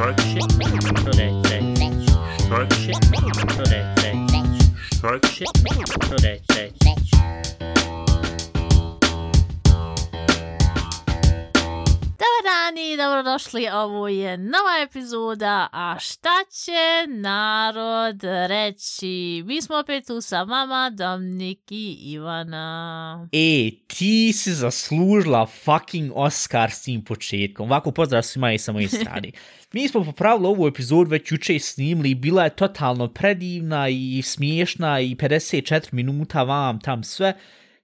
[0.00, 0.16] Touch.
[2.48, 2.88] Touch.
[5.02, 5.42] Touch.
[6.48, 6.99] Touch.
[12.70, 19.42] Dan dobrodošli, ovo je nova epizoda, a šta će narod reći?
[19.46, 23.28] Mi smo opet tu sa vama, Dominik i Ivana.
[23.32, 27.66] E, ti si zaslužila fucking Oscar s tim početkom.
[27.66, 29.30] Ovako pozdrav svima i sa moje strane.
[29.72, 35.16] Mi smo popravili ovu epizodu već juče snimili bila je totalno predivna i smiješna i
[35.16, 37.34] 54 minuta vam tam sve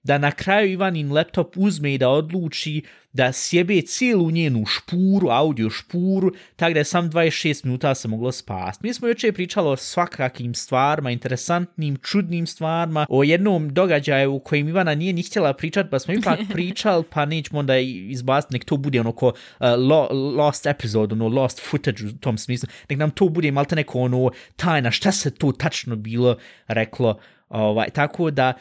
[0.07, 2.81] da na kraju Ivanin laptop uzme i da odluči
[3.13, 8.31] da sjebe cijelu njenu špuru, audio špuru, tako da je sam 26 minuta se moglo
[8.31, 8.87] spasti.
[8.87, 14.69] Mi smo juče pričali o svakakim stvarima, interesantnim, čudnim stvarima, o jednom događaju u kojem
[14.69, 18.77] Ivana nije ni htjela pričati, pa smo ipak pričali, pa nećemo onda izbaciti, nek to
[18.77, 19.33] bude ono ko uh,
[19.77, 23.99] lo, lost episode, ono lost footage u tom smislu, nek nam to bude malte neko
[23.99, 28.53] ono tajna, šta se to tačno bilo reklo, ovaj, tako da,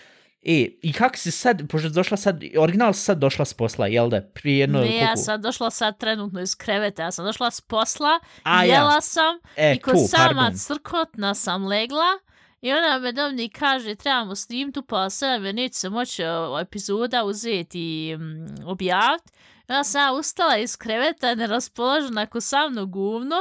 [0.49, 0.53] E,
[0.83, 4.21] i kako si sad, pošto došla sad, original sad došla s posla, jel da?
[4.23, 4.81] Prije jedno...
[4.81, 8.65] Ne, ja koliko- sam došla sad trenutno iz kreveta, ja sam došla s posla, A,
[8.65, 8.75] ja.
[8.75, 10.55] jela sam E, i ko to, sama pardon.
[10.57, 12.19] crkotna sam legla
[12.61, 16.59] i ona me Dominik kaže trebamo snimiti tu pa sada me neće se moći o,
[16.61, 19.33] epizoda uzeti i mm, objaviti.
[19.69, 23.37] I onda sam ja ustala iz kreveta, neraspoložena ko sa mnom guvno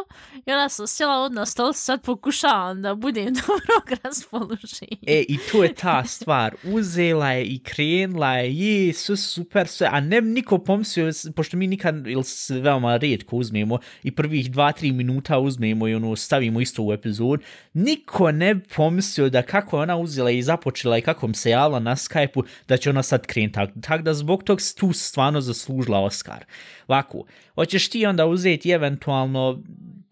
[0.46, 4.98] i onda sam sjela od na stol, sad pokušavam da budem dobrog raspoloženja.
[5.08, 6.56] E, i to je ta stvar.
[6.64, 11.68] Uzela je i krenula je, je, sve super, sve, a ne niko pomislio, pošto mi
[11.68, 16.62] nikad, ili se veoma redko uzmemo, i prvih dva, tri minuta uzmemo i ono, stavimo
[16.62, 17.42] isto u epizod,
[17.74, 21.96] niko ne pomislio da kako je ona uzela i započela i kako se jala na
[21.96, 23.54] Skype-u, da će ona sad krenuti.
[23.54, 26.46] Tako tak da zbog tog tu stvarno zaslužila Oscar.
[26.88, 27.24] Ovako,
[27.56, 29.64] hoćeš ti onda uzeti eventualno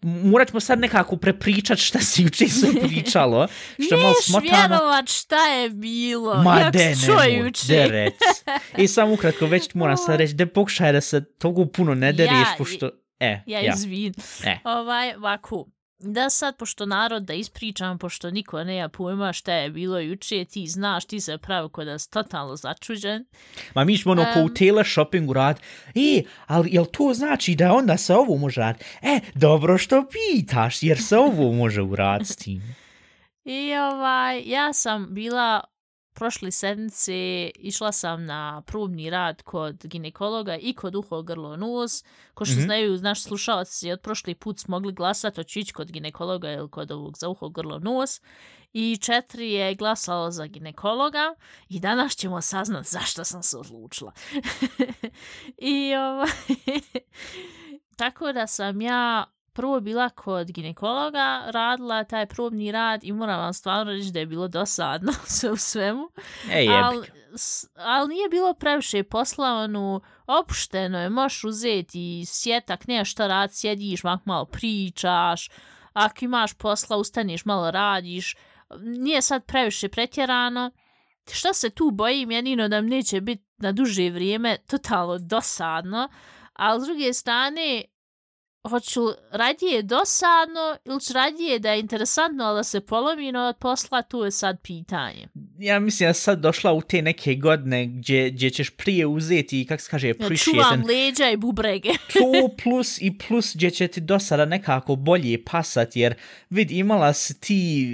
[0.02, 3.46] morat ćemo sad nekako prepričat šta si juče se pričalo,
[3.78, 4.50] što Neš smotano.
[4.68, 6.34] vjerovat šta je bilo.
[6.34, 7.66] Ma Jak de, nemoj, juče.
[7.66, 8.14] de rec.
[8.78, 12.32] I samo ukratko, već moram sad reći, da pokušaj da se toliko puno ne deriš,
[12.32, 12.90] Ja, pošto...
[13.20, 13.72] E, Ja, ja.
[13.74, 14.14] izvin.
[14.44, 14.58] E.
[14.64, 15.66] Ovaj, ovako,
[15.98, 20.66] da sad, pošto narod da ispričam, pošto niko nema pojma šta je bilo juče, ti
[20.66, 23.24] znaš, ti se pravi kod da si totalno začuđen.
[23.74, 24.54] Ma mi ćemo ono ko u Em.
[24.54, 25.60] teleshoppingu rad.
[25.94, 28.76] E, ali jel to znači da onda se ovo može rad?
[29.02, 32.76] E, dobro što pitaš, jer se ovo može urad s tim.
[33.44, 35.60] I ovaj, ja sam bila
[36.14, 37.14] prošle sedmice,
[37.54, 42.04] išla sam na probni rad kod ginekologa i kod uho, grlo, nos.
[42.34, 42.62] Ko što Mhm.
[42.62, 46.90] znaju, naš slušalci od prošli put smo mogli glasati, hoću ići kod ginekologa ili kod
[46.90, 48.20] ovog za uho, grlo, nos.
[48.72, 51.34] I četiri je glasalo za ginekologa
[51.68, 54.12] i danas ćemo saznat zašto sam se odlučila.
[55.58, 56.28] I ovaj,
[57.96, 59.24] tako da sam ja
[59.54, 64.26] prvo bila kod ginekologa, radila taj probni rad i moram vam stvarno reći da je
[64.26, 66.08] bilo dosadno sve u svemu.
[66.50, 67.12] E, Ali jebik.
[67.74, 74.04] al nije bilo previše posla, ono, opušteno je, možeš uzeti sjetak, nema šta rad, sjediš,
[74.04, 75.50] mak malo pričaš,
[75.92, 78.36] ako imaš posla, ustaneš, malo radiš,
[78.80, 80.70] nije sad previše pretjerano.
[81.32, 86.08] Šta se tu bojim, jedino da mi neće biti na duže vrijeme totalno dosadno,
[86.52, 87.84] ali s druge strane,
[88.64, 93.56] hoću radije dosadno ili ću radije da je interesantno, ali da se polomi no od
[93.56, 95.28] posla, tu je sad pitanje.
[95.58, 99.66] Ja mislim da sad došla u te neke godine gdje, gdje ćeš prije uzeti, i
[99.66, 101.88] kak se kaže, Ja appreciate čuvam leđa i bubrege.
[102.12, 106.14] to plus i plus gdje će ti do sada nekako bolje pasat, jer
[106.50, 107.84] vid, imala si ti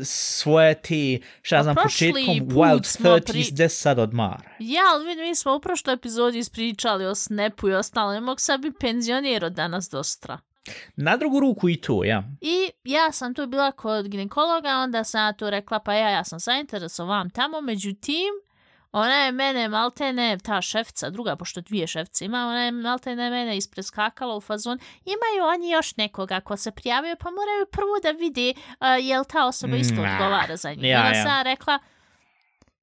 [0.00, 4.50] e, svoje te, šta ja Pa znam, početkom Wild smo 30s, pri- gdje sad odmara.
[4.58, 8.12] ja, ali vidim, mi smo u prošloj epizodi ispričali o Snapu i ostalo.
[8.12, 10.38] Ne mogu sad biti penzioner od danas do sutra.
[10.96, 12.22] Na drugu ruku i to, ja.
[12.40, 16.24] I ja sam tu bila kod ginekologa, onda sam ja tu rekla, pa ja, ja
[16.24, 18.30] sam zainteresovan tamo, međutim,
[18.92, 23.56] ona je mene maltene, ta šefica, druga, pošto dvije šefice ima, ona je maltene mene
[23.56, 28.50] ispreskakala u fazon, imaju oni još nekoga ko se prijavio, pa moraju prvo da vide
[28.50, 30.84] uh, jel ta osoba isto odgovara za njih.
[30.84, 31.24] ja, ja.
[31.24, 31.78] sam rekla,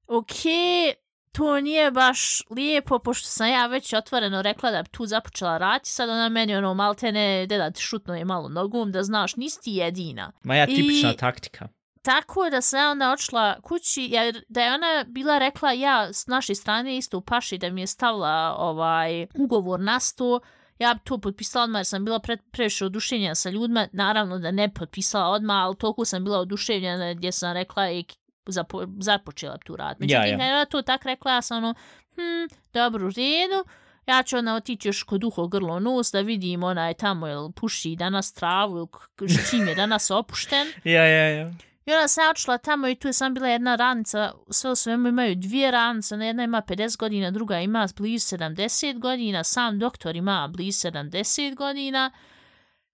[0.08, 0.32] ok,
[1.38, 5.90] to nije baš lijepo, pošto sam ja već otvoreno rekla da bi tu započela raditi,
[5.90, 9.62] sad ona meni ono maltene, de da ti šutno je malo nogom, da znaš, nisi
[9.62, 10.32] ti jedina.
[10.44, 11.68] Ma ja, tipična I- taktika.
[12.02, 16.28] Tako da sam ja onda odšla kući, jer da je ona bila rekla ja s
[16.28, 20.40] naše strane isto u paši da mi je stavila ovaj ugovor na sto,
[20.80, 24.52] ja bi to potpisala odmah jer sam bila pre, previše oduševljena sa ljudima, naravno da
[24.52, 28.04] ne potpisala odmah, ali toliko sam bila oduševljena gdje sam rekla i
[28.52, 29.98] zapo, započela tu rad.
[30.00, 30.56] Međutim, Ja, ja.
[30.56, 31.74] ona to tak rekla, ja sam ono,
[32.16, 33.70] hm, dobro, u redu,
[34.08, 37.96] ja ću onda otići još kod uho grlo nos da vidim onaj tamo jel puši
[37.96, 38.88] danas travu
[39.22, 40.68] ili s čim je danas opušten.
[40.84, 41.52] Ja, ja, ja.
[41.86, 44.76] I onda sam ja odšla tamo i tu je sam bila jedna ranica, sve u
[44.76, 50.16] svemu imaju dvije ranice, jedna ima 50 godina, druga ima blizu 70 godina, sam doktor
[50.16, 52.12] ima blizu 70 godina.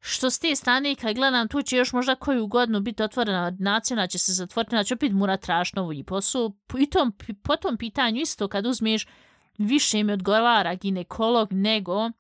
[0.06, 3.96] Što s te strane, kad gledam, tu će još možda koju godinu biti otvorena ordinacija,
[3.96, 6.52] ona će se zatvoriti, ona će opet mora tražiti novu posao.
[6.80, 7.14] I tom,
[7.44, 9.08] po tom pitanju isto kad uzmeš,
[9.58, 12.12] više mi odgovara ginekolog nego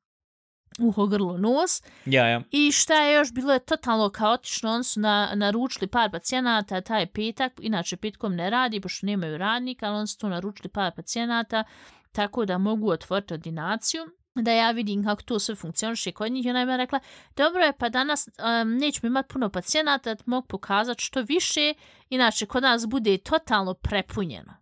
[0.79, 1.83] uho, grlo, nos.
[2.05, 2.41] Ja, ja.
[2.51, 7.05] I šta je još bilo je totalno kaotično, oni su na, naručili par pacijenata taj
[7.05, 11.63] petak, inače petkom ne radi, pošto nemaju radnika, ali oni su tu naručili par pacijenata,
[12.11, 14.03] tako da mogu otvoriti ordinaciju
[14.35, 16.45] da ja vidim kako to sve funkcioniše kod njih.
[16.45, 16.99] I ona je meni rekla,
[17.35, 21.73] dobro je, pa danas um, nećemo imati puno pacijenata, da mogu pokazati što više,
[22.09, 24.53] inače kod nas bude totalno prepunjeno.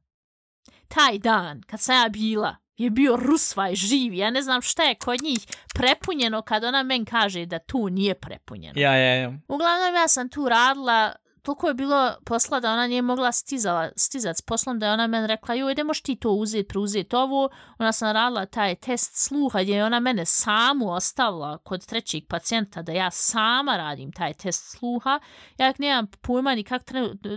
[0.88, 4.14] Taj dan, kad sam ja bila, je bio rusvaj živ.
[4.14, 5.40] Ja ne znam šta je kod njih
[5.74, 8.74] prepunjeno kad ona men kaže da tu nije prepunjeno.
[8.76, 9.34] Ja, ja, ja.
[9.48, 14.38] Uglavnom ja sam tu radila, toliko je bilo posla da ona nije mogla stizala, stizat
[14.38, 17.50] s poslom, da je ona meni rekla, joj, ideš ti to uzeti, preuzeti ovo.
[17.80, 22.82] Ona sam radila taj test sluha gdje je ona mene samu ostavila kod trećeg pacijenta
[22.82, 25.20] da ja sama radim taj test sluha.
[25.58, 26.84] Ja nemam pojma ni kako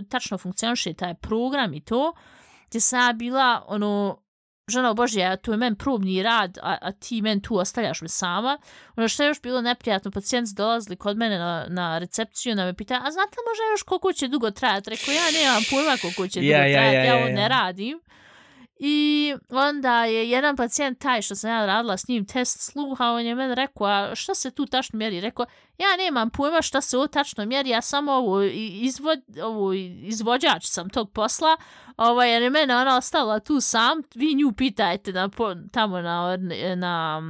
[0.09, 2.13] tačno funkcioniše taj program i to.
[2.67, 4.17] Gdje sam ja bila, ono,
[4.67, 8.07] ženo Božje, ja, tu je men probni rad, a, a ti men tu ostavljaš me
[8.07, 8.57] sama.
[8.95, 12.73] Ono što je još bilo neprijatno, pacijenti dolazili kod mene na, na recepciju, onda me
[12.73, 14.89] pita, a znate li možda još koliko će dugo trajati?
[14.89, 17.35] Rekao, ja nemam pojma koliko će Ja, dugo ja, trajati, ja, ja, ja, ovo ja.
[17.35, 17.99] ne radim.
[18.77, 23.21] I onda je jedan pacijent taj što sam ja radila s njim test sluha, on
[23.21, 25.21] je meni rekao, a šta se tu tačno mjeri?
[25.21, 25.45] Rekao,
[25.77, 29.73] ja nemam pojma šta se ovo tačno mjeri, ja samo ovo, i- izvod, ovo
[30.03, 31.57] izvođač sam tog posla,
[31.97, 35.29] ovaj, jer je mene ona ostala tu sam, vi nju pitajte na,
[35.71, 36.37] tamo na,
[36.75, 37.21] na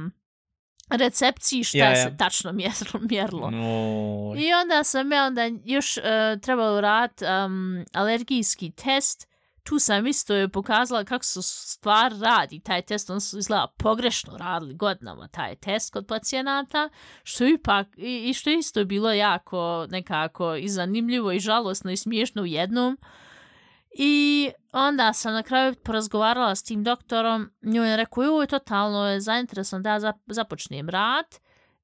[0.90, 1.96] recepciji šta Ja, ja.
[1.96, 3.00] se tačno mjerilo.
[3.00, 3.50] mjerilo.
[3.50, 4.34] No.
[4.36, 6.02] I onda sam ja onda još uh,
[6.42, 9.28] trebalo raditi um, alergijski test.
[9.68, 13.10] Tu sam isto je pokazala kako se stvar radi taj test.
[13.10, 16.88] On su izgleda pogrešno radili godinama taj test kod pacijenata.
[17.22, 21.96] Što ipak, i, i što je isto bilo jako nekako i zanimljivo i žalosno i
[21.96, 22.98] smiješno u jednom.
[23.90, 27.50] I onda sam na kraju porazgovarala s tim doktorom.
[27.62, 31.26] Njoj je rekao, joj, totalno je zainteresan da ja započnem rad.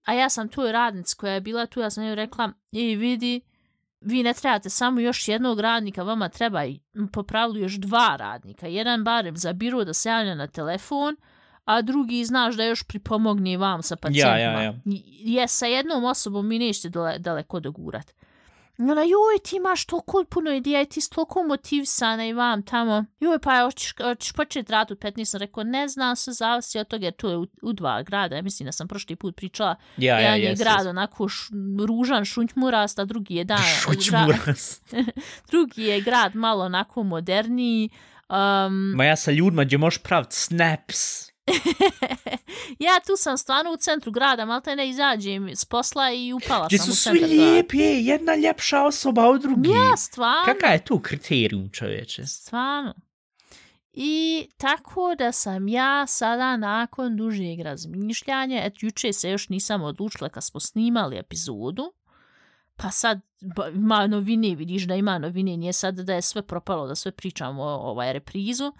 [0.04, 3.40] A ja sam tu radnica koja je bila tu, ja sam joj rekla, i vidi,
[4.04, 6.80] vi ne trebate samo još jednog radnika, vama treba i
[7.12, 8.66] po pravilu još dva radnika.
[8.66, 11.16] Jedan barem za biro da se javlja na telefon,
[11.64, 14.36] a drugi znaš da još pripomogne vam sa pacijentima.
[14.38, 14.74] ja, ja.
[15.24, 18.14] Je, sa jednom osobom mi nećete dole, daleko dogurat.
[18.78, 22.62] I Ona, joj, ti imaš toliko puno ideja i ti si toliko motivisana i vam
[22.62, 23.04] tamo.
[23.20, 25.24] Joj, pa hoćeš, hoćeš početi rad u 15.
[25.24, 28.36] Sam rekao, ne znam, se zavisi od toga jer tu je u, u dva grada.
[28.36, 29.76] Ja mislim da sam prošli put pričala.
[29.96, 30.86] Ja, ja, Jedan je jes, grad jes.
[30.86, 31.50] onako š,
[31.86, 34.82] ružan, šunćmurast, a drugi je, da, grad, Šućmuras.
[35.50, 37.90] drugi je grad malo onako moderniji.
[38.28, 41.31] Um, Ma ja sa ljudima gdje možeš praviti snaps.
[42.86, 46.66] ja tu sam stvarno u centru grada, malo te ne izađem s posla i upala
[46.66, 47.50] Gdje sam su u centar grada.
[47.50, 49.70] lijepi, je, jedna ljepša osoba od drugi.
[49.70, 50.52] Ja, stvarno.
[50.52, 52.26] Kakav je tu kriterijum, čovječe?
[52.26, 52.94] Stvarno.
[53.92, 60.28] I tako da sam ja sada nakon dužeg razmišljanja, et juče se još nisam odlučila
[60.28, 61.92] kad smo snimali epizodu,
[62.76, 66.86] pa sad ba, ima novine, vidiš da ima novine, nije sad da je sve propalo,
[66.86, 68.72] da sve pričamo o ovaj reprizu.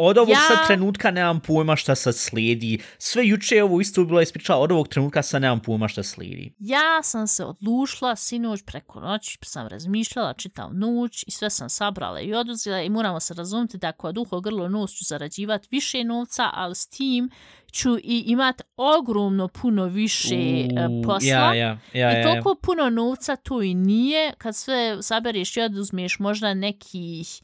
[0.00, 2.78] Od ovog Ja- sad trenutka nemam pojma šta sad slijedi.
[2.98, 6.54] Sve juče je ovo isto bilo ispričala, od ovog trenutka sad nemam pojma šta slijedi.
[6.58, 12.20] Ja sam se odlučila sinoć preko noći, sam razmišljala čitav noć i sve sam sabrala
[12.20, 16.50] i oduzela i moramo se razumjeti da kod uho grlo nos ću zarađivati više novca,
[16.52, 17.30] ali s tim
[17.72, 21.28] ću i imat ogromno puno više e, U, posla.
[21.28, 22.22] Ja, ja, ja, I ja, ja.
[22.24, 27.40] toliko puno novca tu i nije, kad sve sabereš i oduzmeš možda nekih,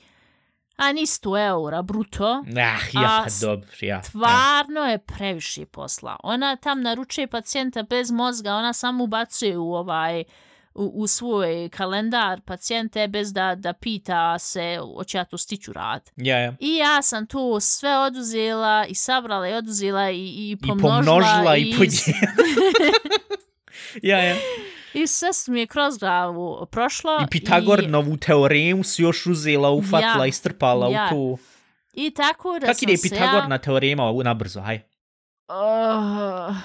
[0.77, 3.89] a ni 100 eura bruto, Ah, ja, dobro, ja.
[3.89, 4.03] ja.
[4.03, 6.17] Stvarno je previše posla.
[6.23, 10.25] Ona tam naručuje pacijenta bez mozga, ona samo ubacuje u ovaj
[10.75, 16.11] u, u svoj kalendar pacijente bez da, da pita se hoće ja to stiću rad.
[16.17, 16.55] Ja, ja.
[16.61, 20.95] I ja sam to sve oduzela i sabrala i oduzela i, i I pomnožila.
[20.97, 22.33] pomnožila i i, podijelila.
[24.03, 24.37] ja, ja.
[24.95, 27.19] I sve su mi je kroz glavu prošlo.
[27.21, 31.07] I Pitagornovu teoremu si još uzela, ufatila Ja, i strpala ja.
[31.07, 31.39] u tu.
[31.93, 33.59] I, I tako da Kak sam ide se Pitagorna ja...
[33.59, 34.81] teorema u- na brzo, haj.
[35.49, 36.57] Uh,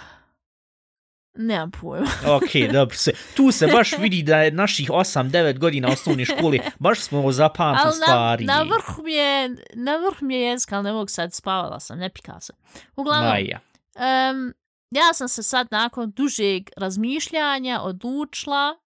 [1.35, 2.07] nemam pojma.
[2.35, 3.11] Ok, dobro se.
[3.35, 7.99] Tu se baš vidi da je naših 8-9 godina osnovne škole, baš smo zapamtili Ali
[7.99, 8.45] na, stvari.
[8.45, 11.97] na vrh mi je, na vrh mi je jezika, ali ne mogu sad, spavala sam,
[11.99, 12.53] ne pika se.
[12.95, 13.59] Uglavnom, Maja.
[14.31, 14.53] um,
[14.91, 18.79] ja sam se sad nakon dužeg razmišljanja odlučila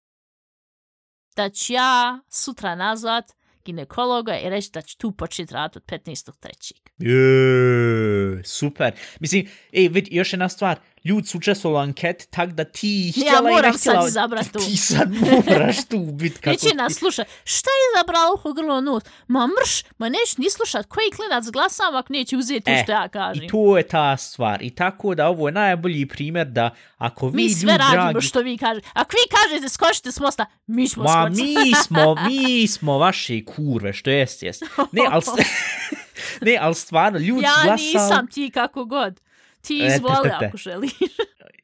[1.36, 3.24] da ću ja sutra nazvat
[3.64, 6.72] ginekologa i reći da ću tu početi rad od 15.3.
[6.98, 8.92] Je, super.
[9.20, 10.80] Mislim, ej, vid, još jedna stvar.
[11.04, 14.08] Ljudi su učestvovali u anket, tak da ti htjela Ja i ne moram htjela- sad
[14.08, 14.58] izabrati tu.
[14.66, 15.08] Ti sad
[15.48, 19.02] moraš tu biti kako Većina ti- sluša, šta je izabrala uho grlo nos?
[19.28, 23.08] Ma mrš, ma neću ni slušat koji klinac glasam ako neće uzeti E, što ja
[23.08, 23.44] kažem.
[23.44, 24.62] I to je ta stvar.
[24.62, 28.40] I tako da ovo je najbolji primjer da ako vi Mi sve radimo dragi, što
[28.40, 28.88] vi kažete.
[28.92, 31.56] Ako vi kažete skočite s mosta, mi ćemo Ma skočiti.
[31.58, 34.62] mi smo, mi smo vaše kurve, što jest, jest.
[34.92, 35.22] Ne, ali,
[36.42, 37.82] ne, ali stvarno, ljudi Ja glasali...
[37.84, 39.20] nisam ti kako god.
[39.64, 40.92] Ti E, izvoli ako želiš.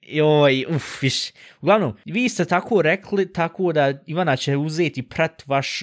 [0.02, 1.30] Joj, uf, viš.
[1.60, 5.82] Uglavnom, vi ste tako rekli, tako da Ivana će uzeti prat vaš,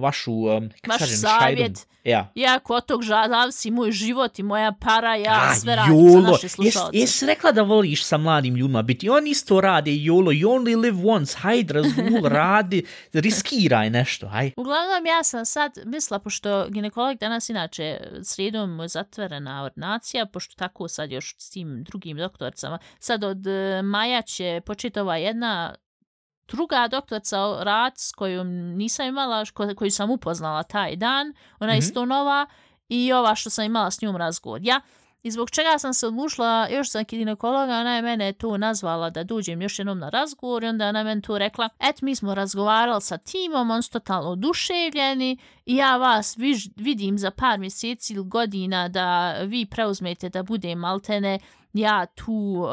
[0.00, 1.58] vašu, um, Vaš kažem, savjet.
[1.58, 1.80] šajdu.
[2.06, 2.32] Ja.
[2.34, 6.48] Ja kod tog zavisi moj život i moja para, ja A, sve radim za naše
[6.48, 6.98] slušalce.
[6.98, 9.08] jes rekla da voliš sa mladim ljudima biti?
[9.08, 14.50] On isto rade, jolo, you only live once, hajde, razvul, radi, riskiraj nešto, haj.
[14.56, 20.88] Uglavnom, ja sam sad mislila, pošto ginekolog danas inače srijedom je zatvorena ordinacija, pošto tako
[20.88, 25.74] sad još s tim drugim doktorcama, sad od e, maja će početi ova jedna
[26.48, 31.78] druga doktorca rad s kojom nisam imala, ko, koju sam upoznala taj dan, ona je
[31.78, 31.84] Mhm.
[31.86, 32.46] isto nova
[32.88, 34.60] i ova što sam imala s njom razgovor.
[34.64, 34.80] Ja,
[35.22, 39.10] I zbog čega sam se odlučila, još sam kod ginekologa, ona je mene tu nazvala
[39.10, 42.14] da dođem još jednom na razgovor i onda je ona meni tu rekla, et mi
[42.14, 47.58] smo razgovarali sa timom, on su totalno oduševljeni i ja vas viž, vidim za par
[47.58, 51.38] mjeseci ili godina da vi preuzmete da bude maltene
[51.74, 52.68] ja tu uh,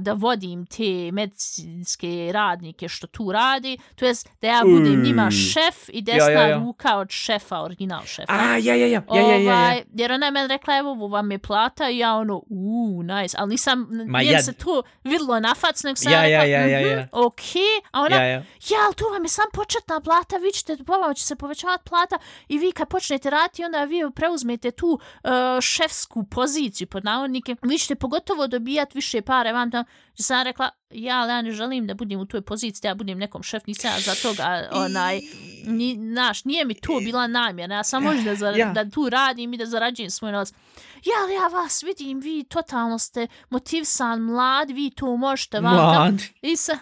[0.00, 1.98] da vodim te medicinske
[2.32, 5.30] radnike što tu radi, to jest da ja budem njima Uj.
[5.30, 6.56] šef i desna Ja, ja, ja.
[6.56, 8.32] ruka od šefa, original šefa.
[8.32, 9.52] A, ja, ja, ja, ja, ja, ja, ja.
[9.54, 13.02] Ovaj, jer ona je meni rekla, evo, ovo vam je plata i ja ono, uuu,
[13.04, 16.44] nice, ali nisam, Ma nije ja- se to vidlo na fac, nego sam Ja, ja,
[16.44, 17.08] ja, ja, ja, mhm, ja.
[17.14, 17.62] okej,
[17.92, 18.36] a ona, Ja, ja.
[18.62, 21.84] ja, ali tu vam je sam početna plata, vi ćete, po vama će se povećavati
[21.84, 25.30] plata i vi kad počnete raditi, onda vi preuzmete tu uh,
[25.60, 30.70] šefsku poziciju, pod navodnike, vi ćete pogotovo dobijati više pare, vam tam, že sam rekla,
[30.90, 33.66] ja, ali ja ne želim da budem u toj poziciji, da ja budem nekom šef,
[33.66, 35.20] nisam ja za toga, onaj,
[35.64, 38.72] ni, naš, nije mi to bila namjera, ja sam možda da, Ja.
[38.72, 40.52] da tu radim i da zarađujem svoj novac.
[40.96, 46.02] Ja, ali ja vas vidim, vi totalno ste motivisan, mlad, vi to možete, vam tam-
[46.02, 46.14] Mlad.
[46.42, 46.78] i sa,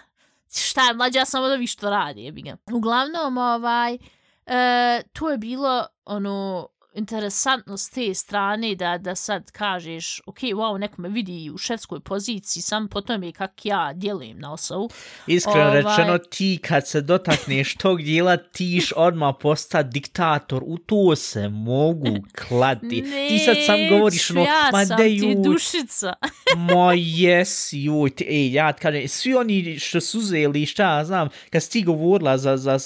[0.55, 2.57] šta je mlađa, ja sam od ovih što radi, jebi ga.
[2.71, 3.97] Uglavnom, ovaj,
[4.45, 10.77] e, to je bilo, ono, interesantno s te strane da, da sad kažeš, ok, wow,
[10.77, 14.89] neko me vidi u šefskoj poziciji, sam po tome kak ja djelujem na osobu.
[15.27, 20.63] Iskreno Ovaj- rečeno, ti kad se dotakneš tog dijela, tiš odmah postati diktator.
[20.65, 22.07] U to se mogu
[22.47, 23.03] klati.
[23.29, 26.13] ti sad sam govoriš ono, ja ma sam da ti ju, dušica.
[26.73, 31.05] ma jes, juj, ti, ej, ja ti kažem, svi oni što su uzeli, šta ja
[31.05, 32.77] znam, kad si ti govorila za, za,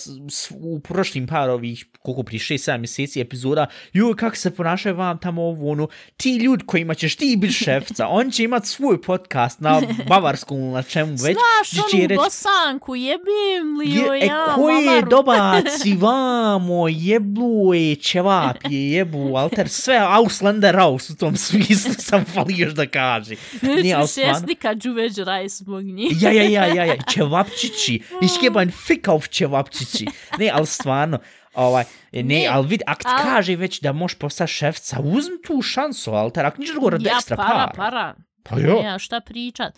[0.60, 3.68] u prošlim par ovih, koliko prije 6-7 mjeseci epizoda,
[4.00, 5.88] joj, kako se ponašaju vam tamo ovo, ono,
[6.18, 10.68] ti ljudi kojima ćeš ti biti šefca, on će imat svoj podcast na bavarskom, ili
[10.72, 15.10] na čemu već, Znaš, onu reći, bosanku, jebim li Je, e, ja, ko je mamaru.
[15.10, 22.26] dobaci vamo, jeblu je ćevap je jebu, alter, sve Auslander Aus u tom smislu sam
[22.26, 23.36] fali još da kaže.
[23.62, 24.78] Nije, stvarno- jesni kad
[25.26, 26.12] raj zbog njih.
[26.22, 28.02] Ja, ja, ja, ja, ja, ćevapčići.
[28.22, 30.06] Iškeban fikav ćevapčići.
[30.40, 31.20] Ne, ali stvarno,
[31.60, 35.42] ovaj, ne, Ne, ali vidi, ako ti al- kaže već da možeš postati šefca, uzmi
[35.48, 37.72] tu šansu, alter, ako niš drugo radi ja, ekstra para, para.
[37.76, 38.16] para.
[38.44, 38.82] Pa jo.
[38.84, 39.74] Ja, šta pričat.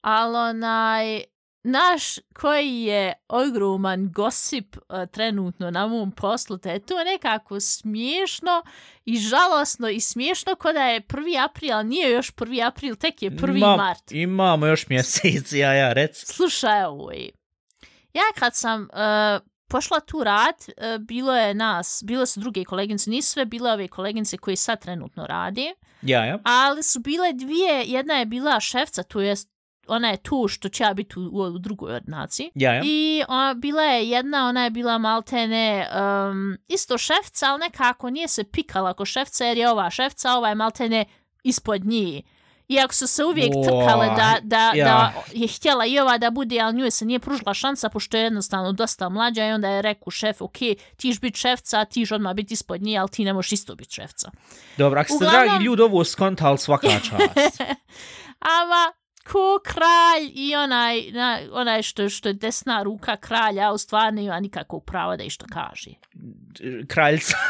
[0.00, 1.22] Ali onaj,
[1.62, 2.02] naš
[2.34, 8.62] koji je ogroman gosip uh, trenutno na mom poslu, je to nekako smiješno
[9.04, 11.44] i žalosno i smiješno ko da je 1.
[11.44, 12.66] april, ali nije još 1.
[12.66, 13.56] april, tek je 1.
[13.56, 14.12] Ima- mart.
[14.12, 16.24] Imamo još mjeseci, ja, ja, rec.
[16.26, 17.12] Slušaj ovo.
[18.14, 23.10] Ja kad sam uh, pošla tu rad, uh, bilo je nas, bilo su druge koleginice,
[23.10, 26.38] nisu sve bile ove koleginice koje sad trenutno rade, Ja, ja.
[26.44, 29.52] ali su bile dvije, jedna je bila šefca, to jest
[29.86, 32.50] ona je tu što će ja biti u, u drugoj ordinaciji.
[32.54, 32.82] Ja, ja.
[32.84, 38.28] I ona, bila je jedna, ona je bila maltene um, isto šefca, ali nekako nije
[38.28, 41.04] se pikala ko šefca, jer je ova šefca, ova je maltene
[41.42, 42.22] ispod njih.
[42.68, 44.84] Iako su se uvijek Oj, trkale da, da, ja.
[44.84, 48.22] da je htjela i ova da bude, ali njoj se nije pružila šansa, pošto je
[48.22, 50.56] jednostavno dosta mlađa i onda je rekao šef, ok,
[50.96, 54.30] tiš biti šefca, tiš odmah biti ispod nje, ali ti ne možeš isto biti šefca.
[54.76, 57.60] Dobro, ako ste Uglavnom- dragi ljudi ovo skontali svaka čast.
[58.38, 58.92] Ama
[59.32, 64.40] ko kralj i onaj, na, onaj što, što je desna ruka kralja, u stvarno nema
[64.40, 65.90] nikakvog prava da išto kaže.
[66.88, 67.36] Kraljica.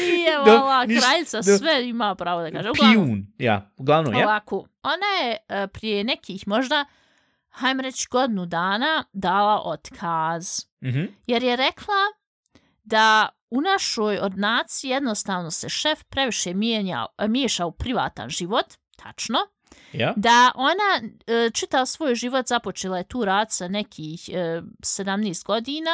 [0.00, 2.70] Nije Do- niš- kraljica, do- sve ima pravo da kaže.
[2.70, 4.26] Uglavnom, Pijun, ja, uglavnom, ja.
[4.26, 6.84] Ovako, ona je e, prije nekih možda,
[7.50, 10.60] hajmo reći godinu dana, dala otkaz.
[10.84, 11.02] Mhm.
[11.26, 12.02] Jer je rekla
[12.84, 19.38] da u našoj ordinaciji jednostavno se šef previše mijenja, miješa u privatan život, tačno,
[19.92, 20.12] Ja.
[20.16, 25.90] da ona e, čitav svoj život započela je tu rad sa nekih e, 17 godina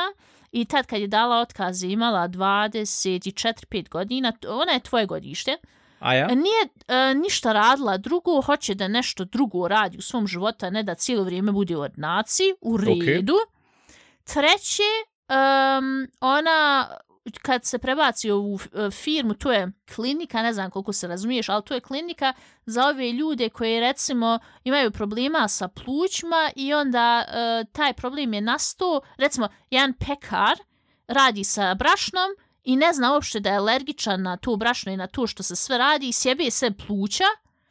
[0.53, 5.57] i tad kad je dala otkaz imala 24-5 godina, ona je tvoje godište,
[6.01, 6.27] A ja?
[6.27, 10.83] nije e, ništa radila drugo, hoće da nešto drugo radi u svom životu, a ne
[10.83, 13.35] da cijelo vrijeme bude u ordinaciji, u redu.
[14.25, 14.83] Treće,
[15.29, 16.89] em, ona
[17.43, 18.59] kad se prebaci u ovu
[18.91, 22.33] firmu, to je klinika, ne znam koliko se razumiješ, ali to je klinika
[22.67, 28.41] za ove ljude koji recimo imaju problema sa plućima i onda e, taj problem je
[28.41, 30.59] nastao, recimo jedan pekar
[31.07, 32.31] radi sa brašnom
[32.65, 35.57] i ne zna uopšte da je alergičan na to brašno i na to što se
[35.57, 37.25] sve radi i sjebe se pluća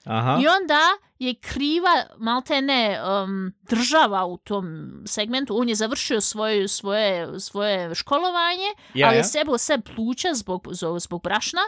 [0.08, 0.40] Aha.
[0.42, 0.82] i onda
[1.20, 5.58] je kriva malte ne um, država u tom segmentu.
[5.60, 9.18] On je završio svoje, svoje, svoje školovanje, Ja, ali ja.
[9.18, 11.62] je sebo sve pluća zbog, zbog, zbog brašna.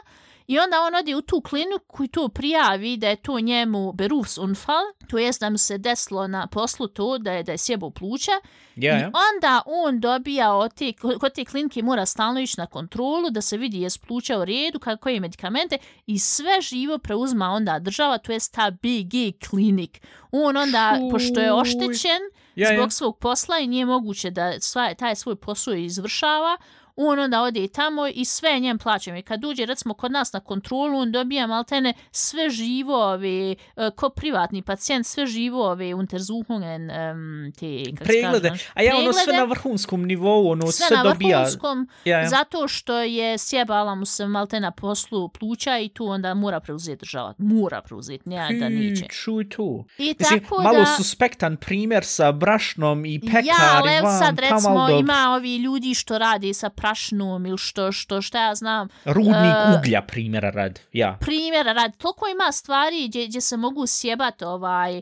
[0.50, 4.86] I onda on ode u tu kliniku i to prijavi da je to njemu berufsunfall,
[5.10, 8.32] to jest da mu se desilo na poslu to da je da je sjebo pluća.
[8.76, 9.12] Ja, I ja.
[9.36, 13.58] onda on dobija od te, kod te klinike mora stalno ići na kontrolu da se
[13.58, 18.32] vidi je pluća u redu, kako koje medikamente i sve živo preuzma onda država, to
[18.32, 20.02] jest ta BG klinik.
[20.32, 21.10] On onda, Čuj.
[21.12, 22.22] pošto je oštećen
[22.56, 22.78] Ja, ja.
[22.78, 26.58] zbog svog posla i nije moguće da sva, taj svoj posao izvršava,
[26.96, 29.16] on onda ode tamo i sve njem plaćam.
[29.16, 33.56] I kad uđe, recimo, kod nas na kontrolu, on dobija maltene sve živo ove, e,
[33.96, 38.50] ko privatni pacijent, sve živo ove untersuchungen, um, te, kako Preglede.
[38.50, 39.38] kaže, A ja ono sve preglede.
[39.40, 41.38] na vrhunskom nivou, ono sve, sve na dobija.
[41.38, 42.30] vrhunskom, Ja, ja.
[42.30, 47.00] zato što je sjebala mu se malte na poslu pluća i tu onda mora preuzeti
[47.00, 47.34] država.
[47.38, 49.06] Mora preuzeti, ne da neće.
[49.10, 49.86] Čuj tu.
[49.98, 50.86] I Mislim, tako malo da...
[50.86, 56.18] suspektan primjer sa brašnom i pekari Ja, ali van, sad recimo ima ovi ljudi što
[56.18, 60.80] radi sa prašnom ili što, što, šta ja znam, rudnik e, uglja primjera rad.
[60.94, 61.18] Ja.
[61.22, 61.98] primjera radi.
[61.98, 65.02] Toliko ima stvari gdje, gdje se mogu sjebati ovaj, e,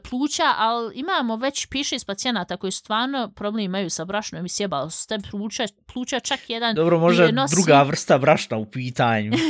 [0.00, 4.90] pluća, ali imamo već piše iz pacijenata koji stvarno problem imaju sa brašnom i sjebali
[4.90, 9.32] su te pluća, pluća čak jedan Dobro, možda je nosi- druga vrsta brašna u pitanju.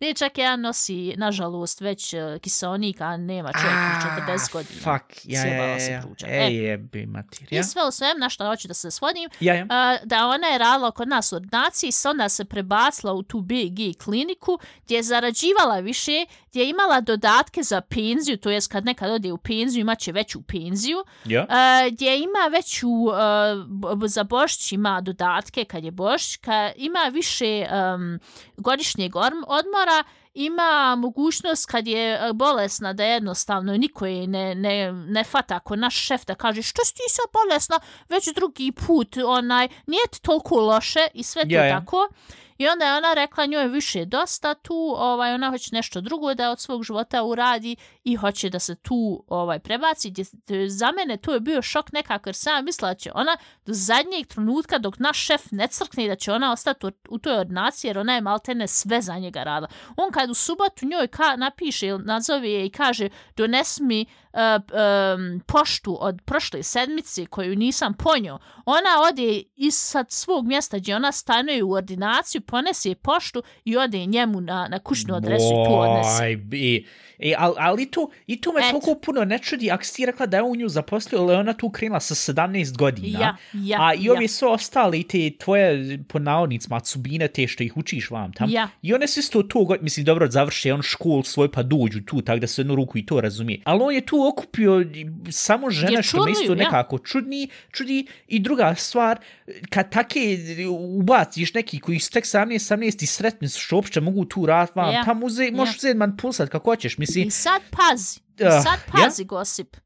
[0.00, 4.80] Ne, čak jedan nosi, nažalost, već uh, kiselnik, a nema čovjek Ah, 40 godina.
[4.80, 6.02] Fuck, ja, ja, ja, ja.
[6.24, 6.54] Ej, E.
[6.54, 7.60] jebi mater, ja?
[7.60, 9.62] I sve u svem, na što hoću da se svodim, Ja, ja.
[9.62, 9.68] uh,
[10.04, 14.58] da ona je radila kod nas ordinaciji, se onda se prebacila u tu BG kliniku,
[14.84, 19.32] gdje je zarađivala više, gdje je imala dodatke za penziju, to jest kad nekad ode
[19.32, 21.42] u penziju, imaće veću penziju, Ja.
[21.42, 23.14] Uh, gdje ima veću, uh,
[24.06, 26.38] za Božić ima dodatke kad je Božić,
[26.76, 28.18] ima više um,
[28.56, 30.04] godišnjeg odmora,
[30.38, 35.76] ima mogućnost kad je uh, bolesna da jednostavno niko je ne, ne, ne fata ako
[35.76, 40.60] naš šef da kaže što si ti sad bolesna već drugi put, onaj, nije toliko
[40.60, 41.80] loše i sve to Ja, ja.
[41.80, 42.08] tako.
[42.58, 46.50] I onda je ona rekla njoj više dosta tu, ovaj, ona hoće nešto drugo da
[46.50, 50.12] od svog života uradi i hoće da se tu ovaj prebaci.
[50.68, 54.78] Za mene to je bio šok nekako jer sam mislila će ona do zadnjeg trenutka
[54.78, 58.20] dok naš šef ne crkne da će ona ostati u, toj ordinaciji jer ona je
[58.20, 59.70] maltene sve za njega radila.
[59.96, 64.27] On kad u subotu njoj ka, napiše ili nazove je i kaže dones mi uh,
[64.32, 70.96] um, poštu od prošle sedmice koju nisam ponio, ona ode iz sad svog mjesta gdje
[70.96, 75.74] ona stanuje u ordinaciju, ponese poštu i ode njemu na, na kućnu adresu i tu
[75.74, 76.38] odnese.
[77.18, 78.70] E, ali, ali to, i to me Eto.
[78.70, 81.70] toliko puno ne čudi, ako si rekla da je on nju zaposlio, ali ona tu
[81.70, 83.18] krenula sa 17 godina.
[83.20, 84.12] Ja, ja, A i ja.
[84.12, 88.50] ovi su ostali te tvoje, po navodnicima, cubine te što ih učiš vam tam.
[88.50, 88.68] Ja.
[88.82, 92.38] I one su isto to, mislim, dobro, završe on školu svoj pa dođu tu, tako
[92.38, 93.60] da se jednu ruku i to razumije.
[93.64, 96.64] Ali on je tu okupio i samo žene što me isto čudniju, ja.
[96.64, 98.06] nekako čudni, čudi.
[98.26, 99.18] I druga stvar,
[99.70, 100.20] kad take
[100.70, 104.68] ubaciš neki koji su tek 17, 17 i sretni su što uopšte mogu tu rad
[104.74, 105.04] vam, Ja.
[105.04, 105.78] tamo uze, možeš Ja.
[105.78, 107.26] uzeti manipulsat kako hoćeš, mislim.
[107.26, 109.04] I sad pazi, i Ah, sad ja?
[109.04, 109.76] pazi, Gosip.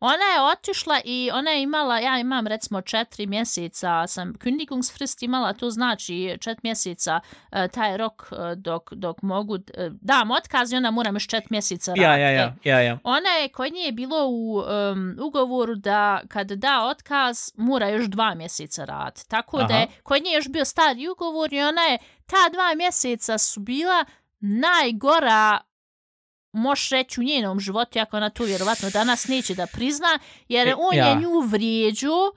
[0.00, 5.52] Ona je otišla i ona je imala, ja imam recimo četiri mjeseca, sam kündigungsfrist imala,
[5.52, 7.20] to znači četiri mjeseca
[7.52, 9.60] uh, taj rok uh, dok, dok mogu, uh,
[10.00, 12.22] dam otkaz i onda moram još četiri mjeseca Ja, raditi.
[12.22, 12.98] ja, E, ja, ja, ja.
[13.04, 18.06] Ona je, kod nje je bilo u um, ugovoru da kad da otkaz mora još
[18.06, 19.24] dva mjeseca rad.
[19.28, 19.78] Tako da Aha.
[19.78, 24.04] je kod nje još bio stari ugovor i ona je, ta dva mjeseca su bila
[24.40, 25.58] najgora
[26.52, 30.74] možeš reći u njenom životu, ako ona to vjerovatno danas neće da prizna, jer E,
[30.78, 31.04] on ja.
[31.04, 32.32] je nju vrijeđu,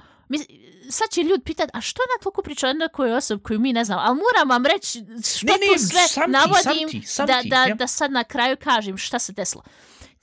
[0.89, 3.85] sad će ljudi pitati, a što na toliko priča o nekoj osobi koju mi ne
[3.85, 4.01] znamo?
[4.05, 5.05] Ali moram vam reći
[5.37, 7.75] što Ne, ne, tu sve sam navodim sam ti, sam da, ti, da, ja.
[7.75, 9.63] da sad na kraju kažem šta se desilo.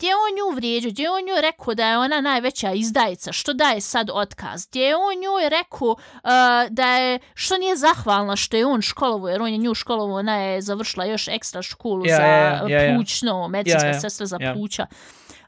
[0.00, 3.32] Gdje je on nju vrijeđao, gdje je on nju rekao da je ona najveća izdajica,
[3.32, 6.30] što daje sad otkaz, gdje je on nju rekao uh,
[6.70, 10.36] da je, što nije zahvalna što je on školovo, jer on je nju školovo, ona
[10.36, 12.94] je završila još ekstra školu Ja, za ja, ja, ja.
[12.94, 14.52] plućno, medicinska Ja, ja, sestra za ja.
[14.54, 14.86] pluća.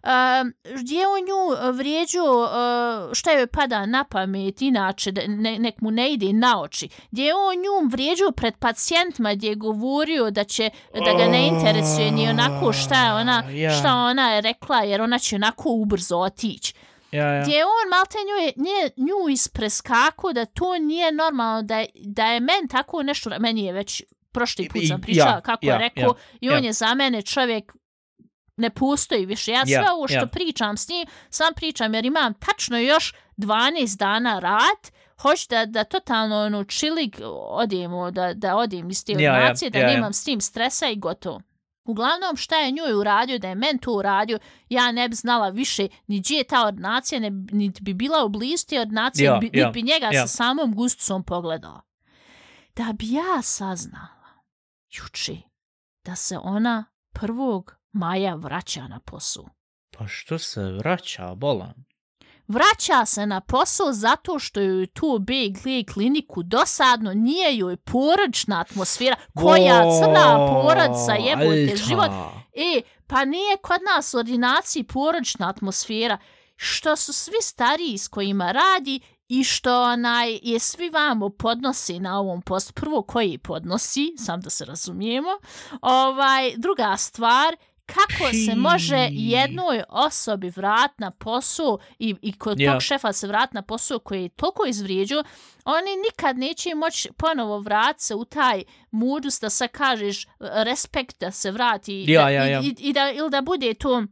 [0.05, 5.81] Um, gdje je on nju vrijeđao uh, šta joj pada na pamet inače ne, nek
[5.81, 10.31] mu ne ide na oči gdje je on nju vrijeđao pred pacijentima gdje je govorio
[10.31, 13.71] da će da ga ne interesuje ni onako šta je ona Ja.
[13.71, 16.75] šta ona je rekla jer ona će onako ubrzo otići
[17.13, 17.43] Ja, ja.
[17.43, 22.27] gdje je on malte nju, je, nije, nju ispreskako da to nije normalno da, da
[22.27, 25.79] je men tako nešto meni je već prošli put sam ja, pričala kako ja, je
[25.79, 26.67] rekao ja, i on ja.
[26.67, 27.73] je za mene čovjek
[28.57, 29.51] ne postoji više.
[29.53, 30.27] Ja sve Ja, ovo što ja.
[30.27, 35.85] pričam s njim, sam pričam jer imam tačno još 12 dana rad, hoću da, da
[35.85, 39.87] totalno ono čilig odemo, da, da odem iz te ja, ordinacije, da ja.
[39.87, 41.41] nemam s tim stresa i gotovo.
[41.85, 44.39] Uglavnom, šta je njoj uradio, da je men to uradio,
[44.69, 48.29] ja ne bi znala više ni gdje je ta ordinacija, ne, niti bi bila u
[48.29, 50.27] blizu te ordinacije, Ja, bi, ja, niti bi njega ja.
[50.27, 51.81] sa samom gusticom pogledala.
[52.77, 54.43] Da bi ja saznala
[54.91, 55.37] juče
[56.05, 59.45] da se ona prvog maja vraća na posao.
[59.99, 61.85] Pa što se vraća, bolan?
[62.49, 69.17] Vraća se na posao zato što joj tu BG kliniku dosadno nije joj porodična atmosfera.
[69.35, 71.77] Koja crna porodica jebote Alta.
[71.77, 72.11] život.
[72.53, 76.19] E, pa nije kod nas u ordinaciji porodična atmosfera.
[76.57, 82.21] Što su svi stariji s kojima radi i što onaj je svi vamo podnosi na
[82.21, 82.73] ovom postu.
[82.73, 85.31] Prvo koji podnosi, sam da se razumijemo.
[85.83, 87.57] Ovaj, druga stvar,
[87.95, 92.73] kako se može jednoj osobi vrat na posao i, i kod Ja.
[92.73, 95.23] tog šefa se vrat na posao koji je toliko izvrijeđao,
[95.65, 101.31] oni nikad neće moći ponovo vrat se u taj modus da se kažeš respekt da
[101.31, 102.61] se vrati Ja, da, ja, ja.
[102.61, 104.05] I, i, i da, ili da bude to uh,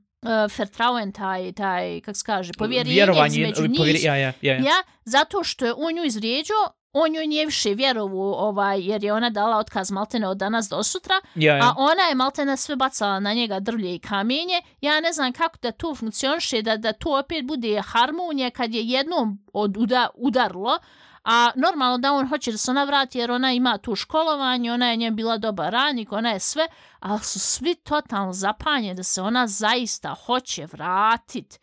[0.58, 3.80] vertrauen, taj, taj, kako se kaže, povjerenje Vjerovanje, između njih.
[3.80, 4.54] povjer- ja, ja, ja, ja.
[4.56, 9.12] Ja, zato što je on nju izvrijeđao, on joj nije više vjerovu, ovaj, jer je
[9.12, 11.64] ona dala otkaz maltene od danas do sutra, ja, ja.
[11.64, 14.62] a ona je maltene sve bacala na njega drvlje i kamenje.
[14.80, 18.82] Ja ne znam kako da to funkcioniše, da, da to opet bude harmonija kad je
[18.84, 20.78] jednom od uda, udarlo,
[21.24, 24.90] a normalno da on hoće da se ona vrati jer ona ima tu školovanje, ona
[24.90, 26.66] je nje bila dobar radnik, ona je sve,
[27.00, 31.58] ali su svi totalno zapanjeni da se ona zaista hoće vratiti.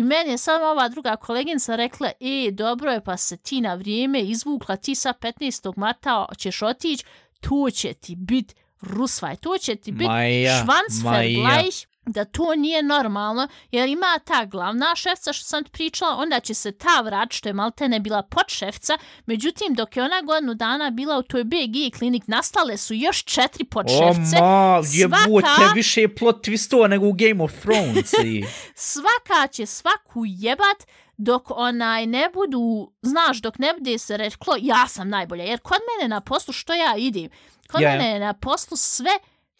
[0.00, 3.74] I meni je samo ova druga koleginica rekla, e, dobro je, pa se ti na
[3.74, 5.72] vrijeme izvukla, ti sa 15.
[5.76, 7.04] marta ćeš otići,
[7.40, 13.48] to će ti bit rusvaj, to će ti bit Maja, švansvergleich, da to nije normalno,
[13.70, 17.52] jer ima ta glavna šefca što sam pričala, onda će se ta vrat, što je
[17.52, 22.76] maltene bila podšefca, međutim, dok je ona godinu dana bila u toj BG klinik, nastale
[22.76, 27.52] su još četiri podšefce, O, mal, svaka- više je plot twistova nego u Game of
[27.60, 28.10] Thrones.
[28.74, 30.86] svaka će svaku jebat
[31.16, 35.44] dok onaj ne budu, znaš, dok ne bude se reklo ja sam najbolja.
[35.44, 37.28] Jer kod mene na poslu što ja idem,
[37.72, 37.90] kod ja.
[37.90, 39.10] mene na poslu sve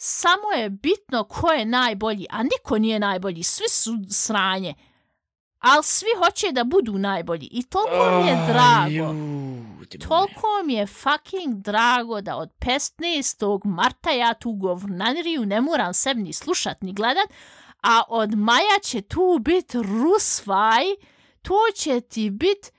[0.03, 4.75] samo je bitno ko je najbolji, a niko nije najbolji, svi su sranje.
[5.59, 9.15] Ali svi hoće da budu najbolji i toliko mi je drago.
[10.09, 13.61] Toliko mi je fucking drago da od 15.
[13.65, 17.29] marta ja tu govnaniriju ne moram sebi ni slušat ni gledat,
[17.83, 20.85] a od maja će tu bit rusvaj,
[21.43, 22.73] to će ti bit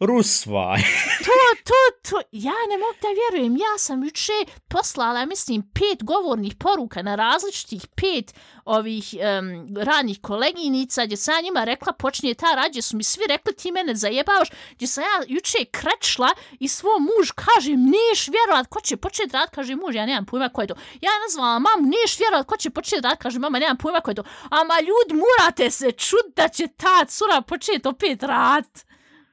[0.00, 0.80] Rusvaj.
[1.26, 4.32] to, to, to, ja ne mogu da vjerujem, ja sam juče
[4.68, 8.34] poslala, mislim, pet govornih poruka na različitih pet
[8.64, 13.02] ovih um, ranih koleginica, gdje sam ja njima rekla, počinje ta rad, gdje su mi
[13.02, 16.28] svi rekli, ti mene zajebavaš, gdje sam ja juče krečla
[16.60, 20.48] i svoj muž kaže, neš vjerovat, ko će početi rad, kaže muž, ja nemam pojma
[20.48, 20.74] ko je to.
[21.00, 24.14] Ja nazvala mamu, neš vjerovat, ko će početi rad, kaže mama, nemam pojma ko je
[24.14, 24.24] to.
[24.50, 28.89] Ama ljudi, morate se čut da će ta cura početi opet rad.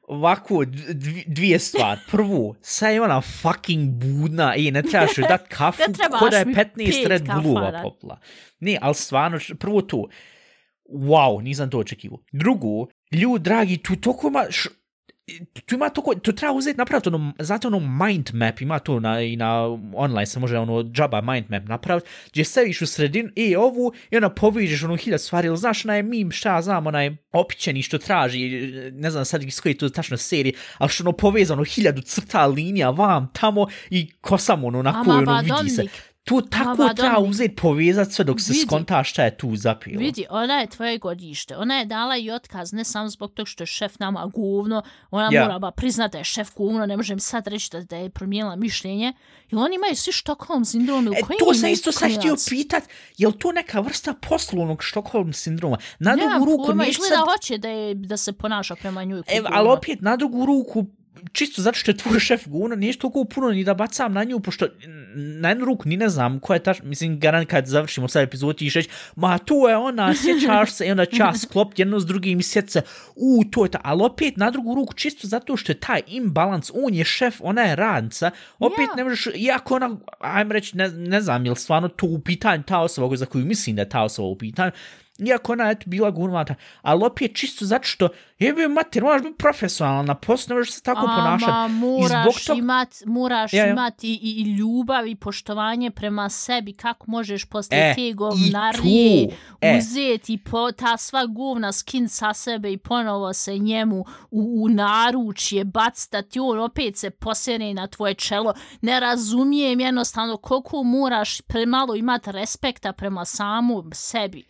[0.08, 2.00] Ovako, dv- dvije stvari.
[2.12, 5.82] Prvo, sad je ona fucking budna i ne trebaš joj dat kafu
[6.20, 8.20] ko da je mi 15 pet Red Bullova popla.
[8.60, 10.08] Ne, ali stvarno, prvo to.
[10.89, 12.20] Wow, nisam to očekivao.
[12.32, 14.46] Drugo, ljudi dragi, tu toliko ima...
[14.50, 14.70] Š,
[15.65, 19.21] tu ima toliko, to treba uzeti napraviti ono, znate ono mind map, ima to na,
[19.21, 23.57] i na online se može ono džaba mind map napraviti, gdje staviš u sredinu, e,
[23.57, 27.15] ovu, i onda poviđeš ono hiljad stvari, ili znaš onaj mim, šta ja znam, onaj
[27.31, 28.49] opićeni što traži,
[28.93, 32.89] ne znam sad iz koje to tačno serije, ali što ono povezano hiljadu crta linija
[32.89, 35.83] vam tamo i ko samo ono na koju ono ba, vidi se.
[36.27, 38.65] Tu tako Ma, treba Dominik, uzeti, povezati sve dok se vidi.
[38.65, 39.99] skonta šta je tu zapio.
[39.99, 41.57] Vidi, ona je tvoje godište.
[41.57, 44.81] Ona je dala i otkaz, ne samo zbog tog što je šef nama govno.
[45.11, 45.43] Ona Ja.
[45.43, 48.55] mora ba priznat da je šef govno, ne možem sad reći da, da je promijenila
[48.55, 49.13] mišljenje.
[49.51, 52.83] I oni imaju svi Stockholm sindrom E, to sam isto sad htio pitat,
[53.17, 55.77] je li to neka vrsta poslovnog Stockholm sindroma?
[55.99, 57.25] Na drugu ruku pojma, neću izgleda sad...
[57.25, 60.85] hoće da, je, da se ponaša prema ko E, ali opet, na drugu ruku,
[61.32, 64.39] čisto zato što je tvoj šef guna, nije toliko puno ni da bacam na nju,
[64.39, 64.67] pošto
[65.15, 68.58] na jednu ruku ni ne znam ko je ta, mislim, garant kad završimo sad epizod
[68.58, 72.39] ti reći, ma tu je ona, sjećaš se, i onda ja sklopiti jedno s drugim
[72.39, 72.82] i se,
[73.15, 76.71] u, to je ta, ali opet na drugu ruku, čisto zato što je taj imbalans,
[76.73, 78.95] on je šef, ona je radnica, opet Ja.
[78.95, 82.63] ne možeš, iako ona, ajmo reći, ne, ne znam, je li stvarno to u pitanju
[82.63, 84.71] ta osoba za koju mislim da je ta osoba u pitanju,
[85.19, 89.38] iako ona je eto bila gurmata, ali opet čisto zato što, jebe mater, moraš biti
[89.38, 91.51] profesionalan na poslu, ne možeš se tako ponašati.
[91.51, 93.71] Ama, moraš tog- imat, moraš Ja, ja.
[93.71, 99.30] imat i, i, ljubav i poštovanje prema sebi, kako možeš poslije E, te govnarije
[99.62, 99.77] e.
[99.77, 103.99] uzeti po, ta sva govna skin sa sebe i ponovo se njemu
[104.32, 108.53] u, u naručje bactati, on opet se posere na tvoje čelo.
[108.82, 114.43] Ne razumijem jednostavno koliko moraš premalo imat respekta prema samom sebi.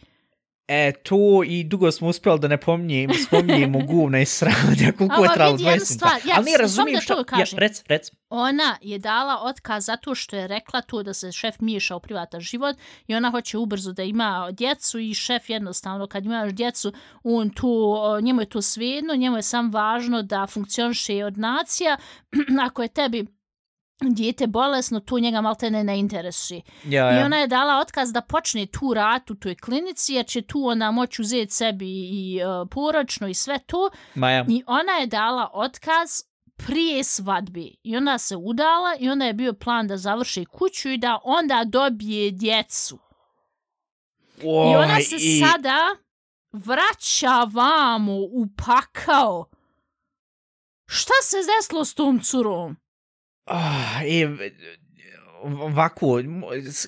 [0.68, 5.30] E, to i dugo smo uspjeli da ne pominjem, spominjemo guvna i sranja, koliko je
[5.32, 6.30] jednu 20 stvar, minuta.
[6.30, 7.36] ja Ali sam- razumijem samo da šta...
[7.36, 8.12] to Ja, rec, rec.
[8.30, 12.42] Ona je dala otkaz zato što je rekla to da se šef miješa u privatan
[12.42, 12.76] život
[13.08, 17.96] i ona hoće ubrzo da ima djecu i šef jednostavno kad imaš djecu, on tu,
[18.22, 21.98] njemu je to svejedno, njemu je sam važno da funkcioniše od nacija.
[22.68, 23.37] Ako je tebi
[24.02, 26.62] dijete bolesno, to njega malte ne, ne interesuje.
[26.84, 27.26] Ja, I ja.
[27.26, 30.92] ona je dala otkaz da počne tu rat u toj klinici, jer će tu onda
[30.92, 33.90] moći uzeti sebi i uh, poročno i sve to.
[34.16, 34.46] Ma ja.
[34.50, 36.10] I ona je dala otkaz
[36.58, 37.76] prije svadbi.
[37.84, 41.64] I onda se udala i onda je bio plan da završi kuću i da onda
[41.66, 43.00] dobije djecu.
[44.42, 45.78] I ona se i- sada
[46.52, 49.46] vraća vamo u pakao.
[50.86, 52.78] Šta se desilo s tom curom?
[53.48, 54.28] Ah, e,
[55.44, 56.20] ovako,
[56.66, 56.88] s-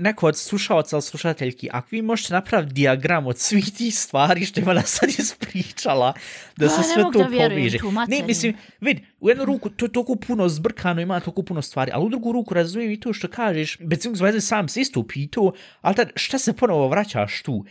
[0.00, 4.60] neko, od slušalca ili slušateljki, ako vi možete napraviti diagram od svih tih stvari što
[4.60, 6.12] je ona sad ispričala,
[6.56, 7.18] da Pa, se sve to tu
[8.08, 11.90] Ne, mislim, vid, u jednu ruku to je toliko puno zbrkano, ima toliko puno stvari,
[11.94, 15.52] ali u drugu ruku razumijem i to što kažeš, ikakve veze sam se isto pitao,
[15.80, 17.64] ali tad šta se ponovo vraćaš tu?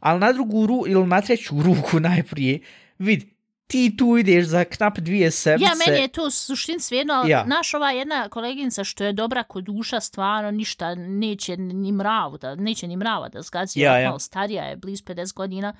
[0.00, 2.60] Ali na drugu ruku, ili na treću ruku najprije,
[2.98, 3.24] vid,
[3.70, 5.64] ti tu ideš za knap dvije sedmice.
[5.64, 7.44] Ja, meni je to suštin svejedno, ali Ja.
[7.44, 12.54] naš ova jedna koleginica što je dobra kod duša, stvarno ništa neće ni mravu, da,
[12.54, 15.74] neće ni mrava da zgazi, Ja, ja, malo starija je, blizu 50 godina.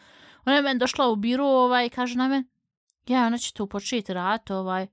[0.45, 2.45] Ona je meni došla u biro ovaj, kaže na men,
[3.07, 4.87] ja, ona će tu početi rat, ovaj,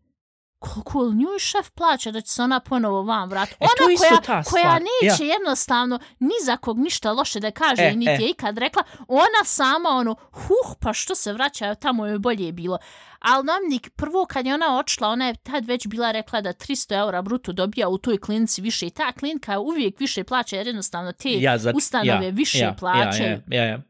[0.59, 3.57] koliko li njoj šef plaća da će se ona ponovo vam vratiti.
[3.59, 7.87] E, Ona koja, koja stvar, neće jednostavno ni za kog ništa loše da kaže E,
[7.87, 8.17] e, niti e.
[8.21, 12.77] je ikad rekla, ona sama ono, huh, pa što se vraća, tamo je bolje bilo.
[13.19, 16.99] Ali Domnik, prvo kad je ona odšla, ona je tad već bila rekla da 300
[16.99, 21.11] eura bruto dobija u toj klinici više i ta klinika uvijek više plaća jer jednostavno
[21.11, 23.29] te ja, za, ustanove ja, više ja, plaćaju.
[23.29, 23.81] Ja, ja, ja, ja.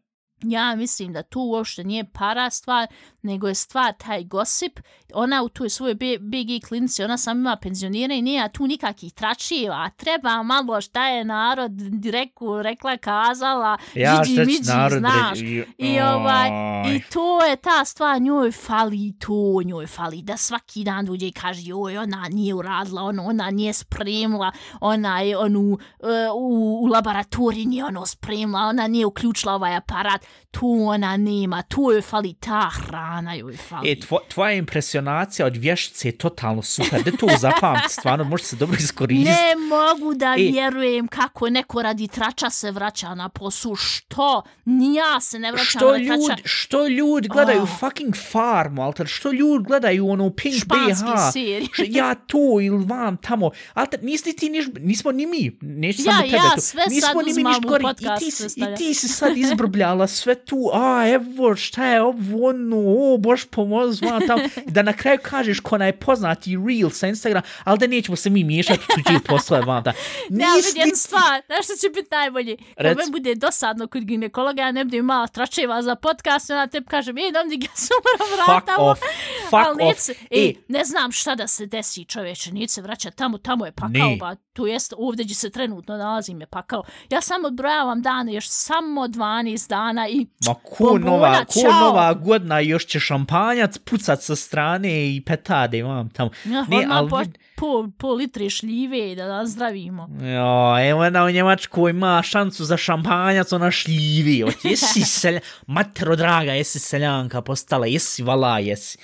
[0.43, 2.88] Ja mislim da tu uopšte nije para stvar,
[3.21, 4.80] nego je stvar taj gosip.
[5.13, 9.13] Ona u toj svojoj B- BG klinici, ona sam ima penzionire i nije tu nikakih
[9.13, 9.89] tračiva.
[9.89, 15.30] Treba malo šta je narod direktno rekla, kazala, Ja, džiđi, šta miđi, narod znaš.
[15.32, 15.65] reći?
[15.78, 16.50] I, ovaj.
[16.95, 21.32] I to je ta stvar, njoj fali to, njoj fali da svaki dan dođe i
[21.32, 26.86] kaže joj, ona nije uradila, ono, ona nije spremila, ona je onu, e, u, u
[26.86, 32.34] laboratoriji nije ono spremila, ona nije uključila ovaj aparat, tu ona nema, tu joj fali
[32.34, 33.92] ta hrana, joj fali.
[33.92, 37.04] E, tvo, tvoja impresionacija od vješice je totalno super.
[37.04, 39.30] Da to zapamti, stvarno, može se dobro iskoristiti.
[39.30, 40.42] Ne mogu da E.
[40.42, 43.76] vjerujem kako neko radi trača se vraća na poslu.
[43.76, 44.42] Što?
[44.66, 46.13] Ni ja se ne vraćam Što na trača.
[46.13, 47.80] ljudi, što ljudi gledaju Oh.
[47.80, 51.68] fucking farmu, alter, što ljudi gledaju ono Pink Španski BH, serij.
[51.72, 56.06] što ja to ili vam tamo, alter, nisi ti niš, nismo ni mi, neću Ja,
[56.06, 58.56] samo tebe ja to, sve nismo sad ni mi uzmam niš u gori, i podcast
[58.56, 63.18] ti, i ti si sad izbrbljala sve tu, a evo šta je ovo, ono, o,
[63.18, 67.42] bož pomoz, vam tamo, I da na kraju kažeš ko je poznati reel sa Instagram,
[67.64, 69.94] ali da nećemo se mi miješati u tuđe poslove vam da.
[70.30, 72.58] Ne, ali vidi jednu stvar, znaš što će biti najbolje?
[72.58, 72.98] Kad Reci.
[72.98, 77.18] me bude dosadno kod ginekologa, ja ne budem imala tračeva za podcast, ona tebi kažem,
[77.18, 78.88] ej, dom ja se moram Fuck vratamo.
[78.88, 79.02] off,
[79.44, 80.00] fuck Ali neće off.
[80.00, 83.66] se- E, ej, ne znam šta da se desi čoveče, neće se vraća tamo, tamo
[83.66, 84.18] je pakao, Ne.
[84.58, 86.84] Tu jest, ovdje gdje se trenutno nalazim je pakao.
[87.10, 91.80] Ja samo odbrojavam dane, još samo 12 dana i Ma ko Bombona, nova, ko čao.
[91.82, 96.30] nova godina, još će šampanjac pucat sa strane i petade, mam tamo.
[96.46, 97.22] Ja, ne, ali po-
[97.56, 100.10] po, po litre šljive da nas zdravimo.
[100.22, 104.43] Jo, evo jedna u Njemačkoj ima šansu za šampanjac, ona šljivi.
[104.43, 105.39] Ot, jesi selja...
[105.67, 108.98] Matero draga, jesi seljanka postala, jesi vala, jesi.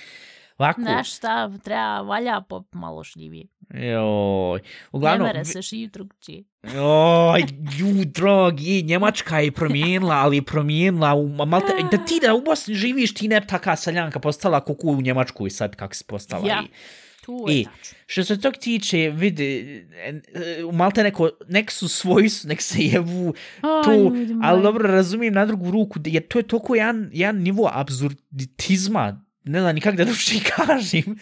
[0.58, 3.42] Ovako, Znaš šta, treba valja pop malo šljive.
[3.70, 4.60] Joj.
[4.92, 6.44] Uglavnom, mere se šiv drugčije.
[7.32, 7.44] Oj,
[7.78, 12.40] ju, drogi, Njemačka je promijenila, ali je promijenila, u, ma- malte, da ti da u
[12.40, 16.48] Bosni živiš, ti ne taka seljanka postala kuku u Njemačku i sad kak si postala.
[16.48, 16.62] Ja.
[16.62, 16.68] I,
[17.24, 17.98] Tu je I, tačno.
[18.06, 19.44] što se tog tiče, vidi,
[19.94, 20.20] e,
[20.72, 24.26] malte neko, nek su svoji su, nek se jevu, to, moji.
[24.42, 29.60] ali dobro razumijem na drugu ruku, jer to je toliko jedan, jedan nivo absurditizma, ne
[29.60, 31.18] znam nikak da drugi kažem,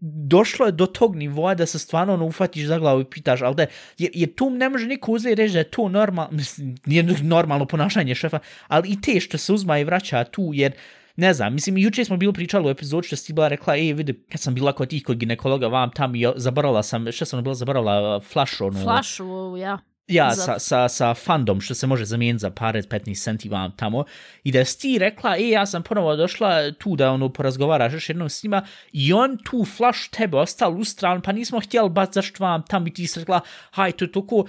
[0.00, 3.54] došlo je do tog nivoa da se stvarno ono ufatiš za glavu i pitaš, ali
[3.54, 3.66] da,
[3.98, 7.66] jer, jer tu ne može niko uzeti reći da je to normal, mislim, nije normalno
[7.66, 10.72] ponašanje šefa, ali i te što se uzma i vraća tu, jer
[11.16, 14.24] ne znam, mislim, juče smo bili pričali u epizodu što si bila rekla, ej, vidi,
[14.32, 17.42] kad sam bila kod tih kod ginekologa vam tam i zaboravila sam, što sam ono
[17.42, 19.78] bila zaboravila, flašu, ono, Flašu, ja.
[20.08, 23.72] Ja, za- sa, sa, sa fandom, što se može zamijeniti za pare 15 centi vam
[23.76, 24.04] tamo.
[24.44, 28.08] I da si ti rekla, e, ja sam ponovo došla tu da ono porazgovaraš još
[28.08, 28.62] jednom s njima
[28.92, 32.94] i on tu flash tebe ostao ustran, pa nismo htjeli bat zašto vam tam i
[32.94, 33.40] ti si rekla,
[33.70, 34.44] haj, to je toliko,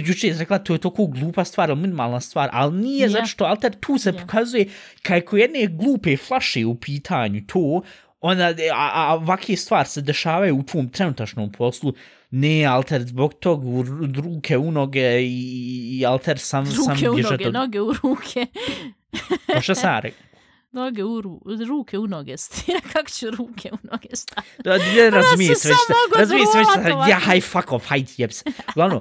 [0.00, 3.08] juče si rekla, to je toliko glupa stvar, minimalna stvar, ali nije Ja.
[3.08, 4.20] zato što, alter, tu se Ja.
[4.20, 4.68] pokazuje
[5.02, 7.82] kako jedne glupe flaše u pitanju to,
[8.20, 11.92] onda, a, a ovakve stvari se dešavaju u tvom trenutačnom poslu,
[12.30, 13.84] ne, alter, zbog tog u
[14.22, 18.46] ruke u noge i, i alter sam, sam Ruke u bježat noge, noge u ruke.
[19.54, 20.27] Pa šta sam rekao?
[20.72, 22.80] Noge u ru, ruke u noge stira.
[22.92, 24.62] Kako ću ruke u noge staviti?
[24.64, 25.68] Da, ne razumije se
[26.18, 26.80] Razumije sve što...
[26.80, 28.44] odvolat Ja, haj, fuck off, hajde, jeb se.
[28.68, 29.00] Uglavnom,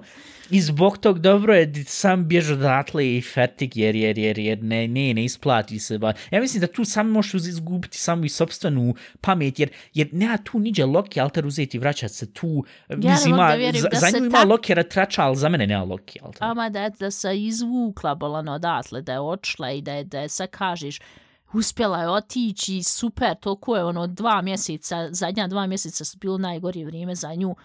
[0.49, 4.87] i zbog tog dobro je sam bjež odatle i fertig, jer, jer, jer, jer ne,
[4.87, 5.97] ne, ne isplati se.
[5.97, 6.13] Ba.
[6.31, 10.59] Ja mislim da tu sam možeš izgubiti samo i sobstvenu pamet, jer, jer nema tu
[10.59, 12.65] niđe Loki alter uzeti i vraćati se tu.
[12.89, 15.35] ne mislim, mogu da ima, za, da za se nju ima tak- Lokera trača, ali
[15.35, 16.43] za mene nema Loki alter.
[16.43, 20.29] Ama da, da se izvukla bolano odatle, da je očla i da je, da je
[20.29, 20.99] sad kažeš,
[21.53, 26.85] uspjela je otići, super, toliko je ono dva mjeseca, zadnja dva mjeseca su bilo najgorije
[26.85, 27.55] vrijeme za nju.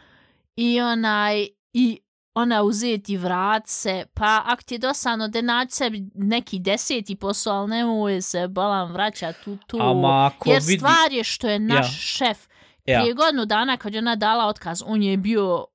[0.56, 2.00] I onaj, i
[2.34, 7.54] ona uzeti vrat se, pa ako ti je dosadno da naći sebi neki deseti posao,
[7.54, 9.78] ali nemoj se balan vraćati u tu.
[9.78, 11.92] Ama ako jer vidi- stvar je što je naš Ja.
[11.92, 12.46] šef
[12.86, 13.00] Ja.
[13.00, 15.66] prije godinu dana kad je ona dala otkaz, on je bio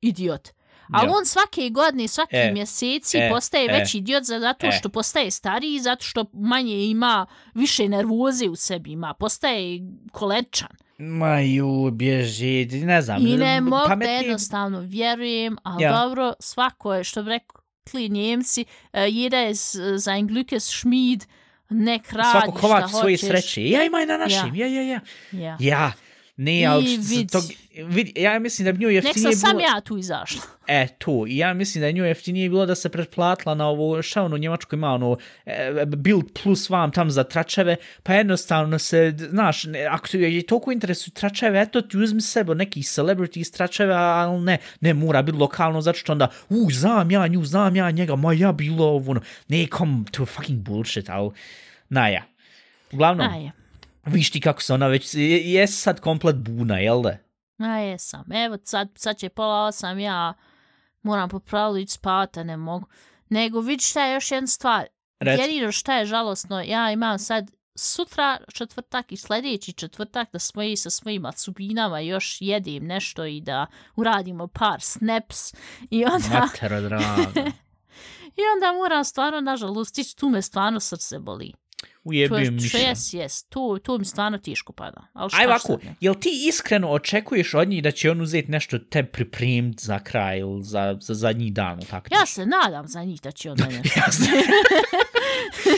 [0.00, 0.48] idiot.
[0.92, 1.12] Ali Ja.
[1.12, 4.72] on svake godine, svaki E, mjeseci e, postaje e, veći idiot za- zato e.
[4.72, 9.80] što postaje stariji, zato što manje ima, više nervoze u sebi ima, postaje
[10.12, 10.68] kolečan.
[10.98, 13.26] Ma ju, bježi, ne znam.
[13.26, 15.92] I ne mogu da pametnije- jednostavno vjerujem, ali Ja.
[15.94, 19.54] dobro, svako je, što bi rekli njemci, uh, jeder je
[19.96, 21.24] za ein Glückes Schmied,
[21.70, 23.64] nek radi Svako kovač svoje sreće.
[23.64, 25.00] Ja ima i na našim, ja, ja, ja.
[25.32, 25.56] Ja.
[25.60, 25.92] Ja,
[26.36, 27.30] ne, ali se vid.
[27.32, 27.42] tog,
[27.88, 29.68] vid, ja mislim da bi Nek jeftinije sam sam bilo...
[29.68, 30.42] ja tu izašla.
[30.68, 34.02] E, to, i ja mislim da je njoj jeftinije bilo da se pretplatila na ovo,
[34.02, 38.78] šta ono u Njemačkoj ima ono, e, build plus vam tam za tračeve, pa jednostavno
[38.78, 43.38] se, znaš, ne, ako ti je toliko interesuju tračeve, eto ti uzmi sebe neki celebrity
[43.38, 47.44] iz tračeve, ali ne, ne mora biti lokalno, zato što onda, u, znam ja nju,
[47.44, 51.30] znam ja njega, ma ja bilo ovo, ono, ne, kom, to fucking bullshit, ali,
[51.88, 52.22] na ja.
[52.92, 53.65] Uglavnom, A je.
[54.06, 57.16] Viš ti kako se ona već, je, je sad komplet buna, jel da?
[57.58, 58.32] A jesam.
[58.32, 60.34] Evo sad, sad će pola osam, ja
[61.02, 62.86] moram po pravilu ići spavati, ne mogu.
[63.28, 64.86] Nego vidi šta je još jedna stvar.
[65.20, 65.42] Reci.
[65.42, 70.76] Jedino šta je žalosno, ja imam sad sutra četvrtak i sljedeći četvrtak da smo i
[70.76, 73.66] sa svojim atsubinama još jedim nešto i da
[73.96, 75.54] uradimo par snaps
[75.90, 77.50] i onda, Matero draga.
[78.40, 81.52] i onda moram stvarno, nažalost, ići tu me stvarno srce boli.
[82.28, 82.78] To je, miša.
[82.78, 85.06] jes, jes, tu, tu mi stvarno teško pada.
[85.12, 88.78] Ali šta Aj ovako, jel ti iskreno očekuješ od njih da će on uzeti nešto
[88.78, 92.06] te pripremiti za kraj ili za, za zadnji dan tako?
[92.10, 94.00] Ja se nadam za njih da će onda nešto.
[94.06, 94.30] Ja se,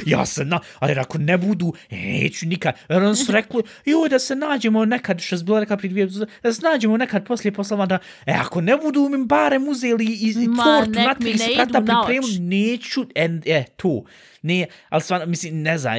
[0.16, 2.74] ja se na, ali ako ne budu, neću nikad.
[2.88, 6.26] Jer on su rekli, joj, da se nađemo nekad, što je bilo neka prije dvije,
[6.42, 10.34] da se nađemo nekad poslije poslova, da, e, ako ne budu mi barem uzeli i,
[10.44, 12.38] i Ma, tortu na tri sprata oči.
[12.38, 14.04] neću, en, e, tu.
[14.42, 15.94] Ne, ali stvarno, mislim, ne znam,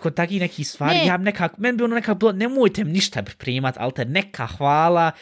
[0.00, 1.06] kod takih nekih stvari, Ne.
[1.06, 5.12] ja nekako, meni bi ono nekako bilo, nemojte mi ništa pripremat, ali te neka hvala,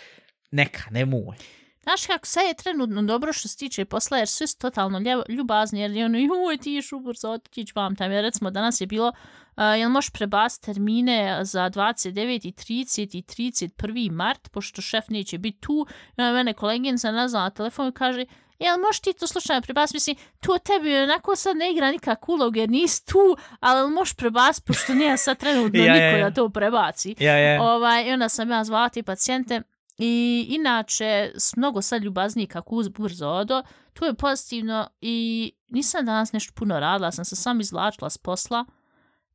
[0.51, 1.37] neka, nemoj.
[1.83, 5.25] Znaš kako, sve je trenutno dobro što se tiče posla, jer svi su totalno ljevo,
[5.29, 8.13] ljubazni, jer je ono, joj, ti ješ ubrzo otići vam tam.
[8.13, 9.09] Jer recimo, danas je bilo,
[9.57, 12.47] uh, jel možeš prebaciti termine za 29.
[12.47, 13.19] i 30.
[13.19, 14.11] i 31.
[14.11, 15.87] mart, pošto šef neće biti tu.
[16.17, 18.25] I mene koleginica nazvala na telefon i kaže,
[18.59, 19.97] jel možeš ti to slučajno prebaciti?
[19.97, 24.67] Mislim, tu tebi onako sad ne igra nikak ulog jer nisi tu, ali možeš prebaciti,
[24.67, 26.31] pošto nije sad trenutno Ja, ja, niko ja.
[26.31, 27.15] da to prebaci.
[27.19, 27.63] Ja, ja.
[27.63, 29.63] Ovaj, I onda sam ja zvala ti pacijente
[29.99, 36.07] I inače, s mnogo sad ljubazniji kako uz brzo odo, tu je pozitivno i nisam
[36.07, 38.65] danas nešto puno radila, sam se sam izvlačila s posla,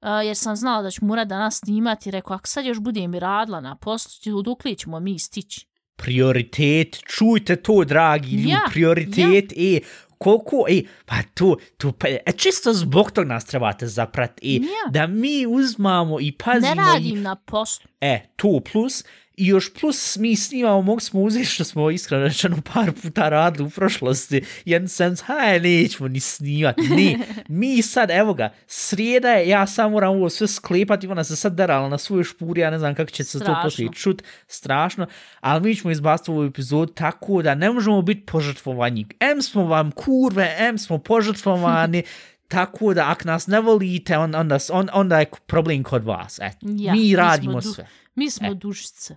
[0.02, 3.14] uh, jer sam znala da ću morat danas snimati i rekao, ako sad još budem
[3.14, 5.68] i radila na poslu, dok ćemo mi stići?
[5.96, 9.80] Prioritet, čujte to, dragi ljudi, Ja, prioritet, e,
[10.18, 14.92] koliko, e, pa to, to, pa, e, čisto zbog tog nas trebate zaprati, e, Ja.
[14.92, 17.88] da mi uzmamo i pazimo Ne i radim na poslu.
[18.02, 19.04] E, to plus,
[19.38, 23.68] i još plus mi snimamo, mogu smo uzeti što smo iskreno rečeno par puta radili
[23.68, 27.18] u prošlosti, jedan sens, haj, nećemo ni snimati, ne,
[27.60, 31.56] mi sad, evo ga, srijeda je, ja sam moram ovo sve sklepati, ona se sad
[31.56, 33.64] derala na svoju špuri, ja ne znam kako će se to Strašno.
[33.64, 35.08] poslije čut, strašno,
[35.40, 39.06] ali mi ćemo izbaciti ovu epizodu tako da ne možemo biti požrtvovanji.
[39.20, 42.04] M smo vam kurve, M smo požrtvovani,
[42.48, 46.40] tako da ako nas ne volite, on, onda, on, onda je problem kod vas.
[46.40, 47.88] Eto, Ja, mi mi smo radimo du- sve.
[48.16, 48.54] Mi smo E.
[48.54, 49.16] dušice.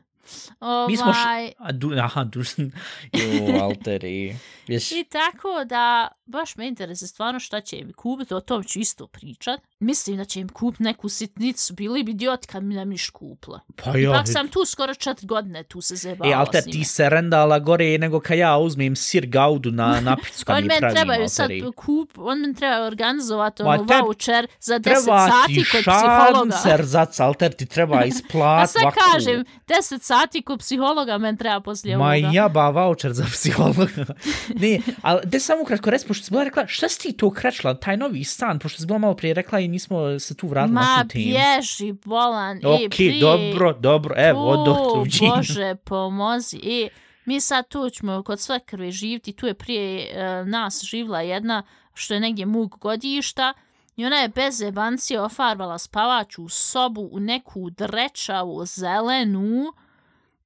[0.60, 1.18] Ovaj, Mi smo š...
[1.58, 2.40] A, du, aha, du...
[3.12, 4.36] jo, alteri.
[4.66, 8.78] Viš, I tako da, baš me interese stvarno šta će mi kupiti, o tom ću
[8.78, 9.60] isto pričat.
[9.80, 13.60] Mislim da će im kupiti neku sitnicu, bili bi idiot kad mi ne miš kupila.
[13.76, 16.70] pa ja, Ipak sam tu skoro četiri godine, tu se zebavala E, alter, s ti
[16.70, 16.84] njime.
[16.84, 20.94] se rendala gore nego kad ja uzmem sir gaudu na napicu kad On mi pravim,
[20.94, 21.72] trebaju sad alteri.
[21.72, 26.50] kup, on meni treba organizovati ono te- voucher za 10 Treba sati ti kod psihologa.
[26.52, 28.96] šancer, zac, alter, ti treba A isplat sad vaku.
[29.04, 32.28] kažem, 10 sati kod psihologa meni treba poslije Ma ovoga.
[32.28, 34.04] jaba voucher za psihologa.
[34.54, 37.74] ne, ali de samo ukratko reci, pošto si bila rekla, šta si ti to krećla,
[37.76, 40.80] taj novi stan, pošto si bila malo prije rekla i nismo se tu vratili Ma
[40.80, 41.24] na tu temu.
[41.24, 42.56] bježi, bolan.
[42.56, 45.36] e, Ok, prije- dobro, dobro, evo, od Tu, Jean.
[45.36, 46.56] Bože, pomozi.
[46.58, 46.88] E,
[47.24, 49.32] mi sad tu ćemo kod sve krve živiti.
[49.32, 51.62] Tu je prije e, nas živla jedna
[51.94, 53.52] što je negdje mug godišta.
[53.96, 59.64] I ona je bez jebancije ofarbala spavaču sobu u neku drečavu zelenu.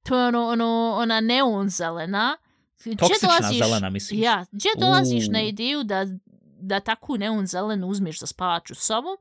[0.03, 2.37] To je ono, ono, ona neon zelena.
[2.79, 4.19] Gdje Toksična dolaziš- zelena, misliš?
[4.19, 5.31] Ja, gdje dolaziš U.
[5.31, 6.05] na ideju da,
[6.59, 9.17] da takvu neon zelenu uzmeš za spavaču sobu?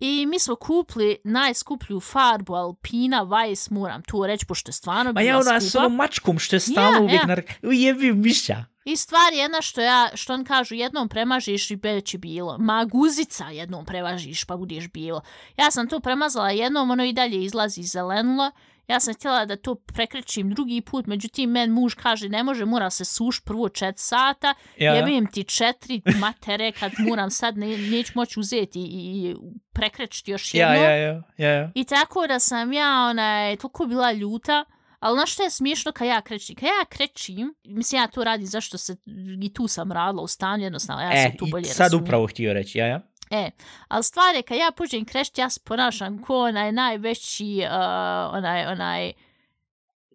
[0.00, 5.12] I mi smo kupili najskuplju farbu Alpina Weiss, moram tu reći, pošto je stvarno Ma
[5.12, 5.78] bila ja ona s skupa.
[5.78, 7.26] onom mačkom što je stalno Ja, uvijek ja.
[7.26, 7.36] na...
[7.62, 8.64] Ujebi miša.
[8.84, 12.56] I stvar je jedna što ja, što on kažu, jednom premažiš i već je bilo.
[12.58, 15.20] Ma guzica jednom premažiš pa budeš bilo.
[15.56, 18.50] Ja sam to premazala jednom, ono i dalje izlazi zelenulo.
[18.88, 22.90] Ja sam htjela da to prekrećim drugi put, međutim, men muž kaže ne može, mora
[22.90, 24.94] se suš prvo čet sata, Ja.
[24.94, 29.36] jebim ti četiri matere kad moram sad, ne, neću moći uzeti i, i
[29.72, 30.84] prekrećiti još Ja, jedno.
[30.84, 31.70] ja, ja, ja, ja.
[31.74, 34.64] I tako da sam ja, onaj, toliko bila ljuta,
[34.98, 36.56] ali znaš što je smiješno kad ja krećim?
[36.56, 38.96] Kad ja krećim, mislim ja to radim zašto se,
[39.42, 42.04] i tu sam radila u stanju, jednostavno, ja E, se tu bolje sad razumijem.
[42.04, 43.00] upravo htio reći, ja, ja.
[43.30, 43.50] E,
[43.88, 48.66] ali stvar je, kad ja pođem krećiti, ja se ponašam ko onaj najveći, uh, onaj,
[48.66, 49.12] onaj,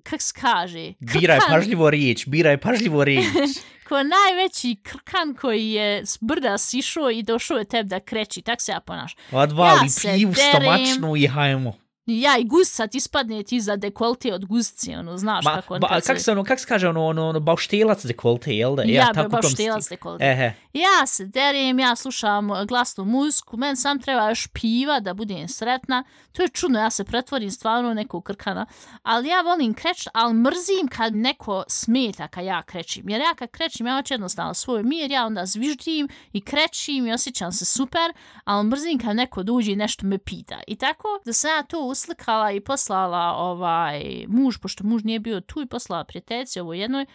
[0.04, 0.94] kak se kaže?
[1.00, 1.56] Biraj Krkan.
[1.56, 3.26] pažljivo riječ, biraj pažljivo riječ.
[3.90, 8.62] Ko najveći krkan koji je s brda sišao i došao je tebi da kreći, tak
[8.62, 9.20] se ja ponašam.
[9.32, 10.62] Odvali Ja pivu derem.
[10.62, 11.83] stomačnu i hajmo.
[12.06, 15.80] Ja i guzica ti spadne ti za dekolte od guzice, ono, znaš Ma, kako on
[15.80, 18.84] ba, kad kak se ono, kak se kaže ono, ono, ono bauštelac dekolte, jel da?
[18.84, 19.56] Ja, tako u tom baš stilu.
[19.56, 20.26] štelac dekolte.
[20.26, 25.48] Ehe, Ja se derim, ja slušam glasnu muziku, men sam treba još piva da budem
[25.48, 26.04] sretna.
[26.32, 28.66] To je čudno, ja se pretvorim stvarno u nekog krkana.
[29.04, 33.10] Ali ja volim kreć, ali mrzim kad neko smeta kad ja krećim.
[33.10, 37.14] Jer ja kad krećim, ja hoću jednostavno svoj mir, ja onda zviždim i krećim i
[37.14, 40.60] osjećam se super, ali mrzim kad neko dođe i nešto me pita.
[40.68, 45.42] I tako da sam ja to uslikala i poslala ovaj muž, pošto muž nije bio
[45.42, 47.06] tu i poslala prijateljici ovo jednoj,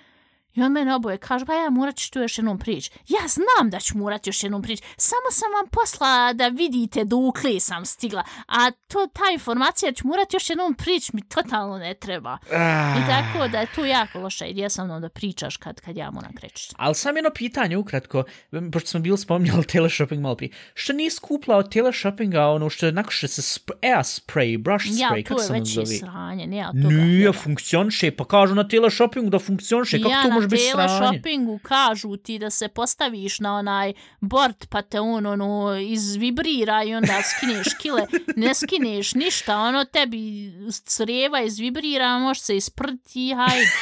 [0.59, 2.91] I on mene oboje kaže, pa ja morat ću tu još jednom prići.
[3.09, 4.83] Ja znam da ću morat još jednom prići.
[4.97, 8.25] Samo sam vam poslala da vidite dokle sam stigla.
[8.47, 12.39] A to, ta informacija ću morat još jednom prići mi totalno ne treba.
[12.99, 16.11] I tako da je to jako loša ideja sa mnom da pričaš kad, kad ja
[16.11, 16.73] moram kreći.
[16.77, 18.25] Ali sam jedno pitanje ukratko,
[18.73, 20.53] pošto smo bili spominjali teleshopping malo prije.
[20.75, 24.87] Što nije skupla od teleshoppinga ono što je nakon što se sp air spray, brush
[24.91, 25.87] Ja, spray, to kako je se ono već zove?
[25.87, 26.89] sranje, nema toga.
[26.95, 27.33] Nije, Nema.
[27.33, 30.89] funkcioniše, pa kažu na teleshoppingu da funkcioniše, kako ja to može sranje?
[30.89, 36.95] teleshoppingu kažu ti da se postaviš na onaj bord pa te on ono izvibrira i
[36.95, 38.07] onda skineš kile.
[38.37, 40.53] Ne skineš ništa, ono tebi
[40.85, 43.67] creva izvibrira, može se isprti, hajde.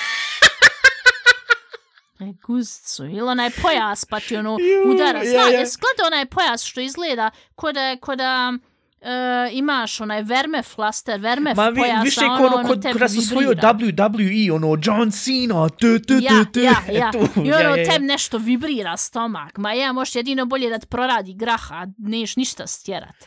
[2.20, 5.18] E, guzicu, ili onaj pojas pa ti ono udara.
[5.18, 5.48] ja, Zna, ja.
[5.50, 8.52] gledao onaj pojas što izgleda ko da, ko da
[9.00, 12.92] e, imaš onaj verme flaster, verme Ma vi, pojasa, više ono, ono, ono kod, tebi
[12.92, 13.50] kada su svoju.
[13.50, 17.10] WWE, ono, John Cena, tu, tu, Ja, tu, tu, ja, ja.
[17.14, 17.90] tu, I ono, ja, ja, ja.
[17.90, 19.58] tem nešto vibrira stomak.
[19.58, 23.26] Ma ja, možeš jedino bolje da ti proradi graha, neš ništa stjerat.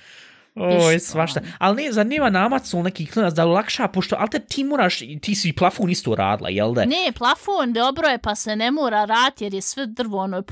[0.60, 1.42] Oj, svašta.
[1.58, 5.00] Ali ne, zar nema na Amazon neki klinac da olakša, pošto, ali te ti moraš,
[5.22, 6.86] ti si plafon isto radila, jel da?
[6.86, 10.44] Ne, plafon dobro je pa se ne mora rati jer je sve drvo, ono je.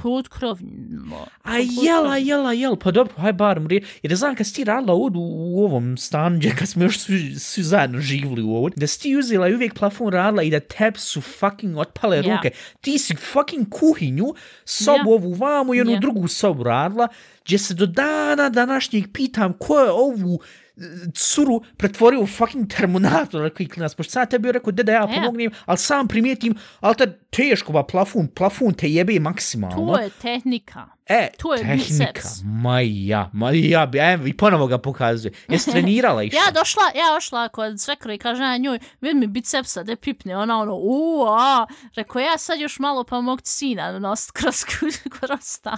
[1.43, 3.83] A jel, a jel, a jel, pa dobro, haj bar mri.
[4.03, 6.99] Jer znam kad si ti radila ovdje u, u ovom stanu, gdje kad smo još
[6.99, 10.49] svi, svi zajedno živjeli u ovdje, da si ti uzela i uvijek plafon radila i
[10.49, 12.49] da teb su fucking otpale ruke.
[12.81, 14.33] Ti si fucking kuhinju,
[14.65, 15.15] sobu Ja.
[15.15, 15.99] ovu vamo i onu Ja.
[15.99, 17.07] drugu sobu radila,
[17.47, 20.39] gdje se do dana današnjeg pitam ko je ovu
[20.77, 20.81] e,
[21.13, 25.07] curu pretvorio u fucking terminator koji klinac, pošto sam tebi rekao, deda ja Ja.
[25.07, 29.75] pomognem, ali sam primijetim, ali te teško, ba, plafon, plafon te jebe maksimalno.
[29.87, 30.85] To je tehnika.
[31.05, 32.41] E, To je tehnika, biceps.
[32.43, 35.33] ma ja, ma ja, bi- evo, i ponovo ga pokazuje.
[35.49, 36.37] Jesi trenirala išta?
[36.37, 40.37] Ja došla, ja ošla kod svekro i kaže ja njoj, vidi mi bicepsa, de pipne,
[40.37, 44.55] ona ono, u, a, rekao ja sad još malo pa mog sina nosit kroz,
[45.19, 45.77] kroz stan.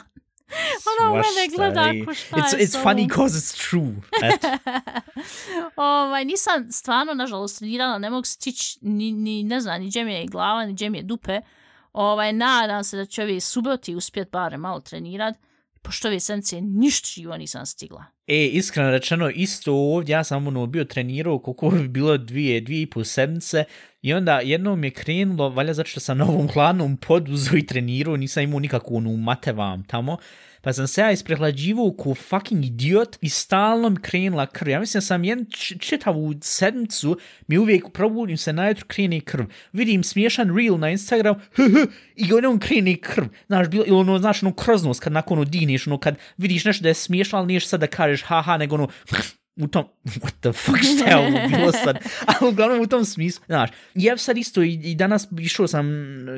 [0.99, 2.05] Ona u mene gleda ej.
[2.05, 3.09] ko šta it's, je It's funny ovom.
[3.09, 3.95] cause it's true.
[5.75, 10.13] Ovaj, nisam stvarno, nažalost, trenirala, ne mogu stići ni, ni, ne znam, ni gdje mi
[10.13, 11.41] je glava, ni gdje mi je dupe.
[11.93, 15.35] Ovaj, nadam se da će ovi suboti uspjet barem malo trenirat,
[15.81, 18.05] pošto ove sedmice ništa živo nisam stigla.
[18.27, 22.81] E, iskreno rečeno, isto ovdje, ja sam ono bio trenirao koliko bi bilo dvije, dvije
[22.81, 23.63] i pol sedmice
[24.01, 28.17] i onda jednom je krenulo, valja zato što sam na ovom hladnom poduzu i trenirao,
[28.17, 30.17] nisam imao nikakvu onu matevam tamo,
[30.61, 34.69] pa sam se ja isprehlađivao ko fucking idiot i stalno mi krenula krv.
[34.69, 35.45] Ja mislim da sam jedan
[35.79, 39.45] čitavu sedmicu mi uvijek probudim se najutro krene krv.
[39.73, 41.35] Vidim smiješan reel na Instagram
[42.15, 43.25] i on krene krv.
[43.47, 46.83] Znaš, bilo, ili ono, znaš, ono kroznost kad nakon ono dineš, ono kad vidiš nešto
[46.83, 48.87] da je smiješno, ali niješ sad da kažeš haha, nego ono
[49.59, 49.85] u tom,
[50.23, 51.99] what the fuck, šta je ovo bilo sad?
[52.27, 55.85] Ali uglavnom u tom smislu, znaš, ja sad isto i, i danas išao sam,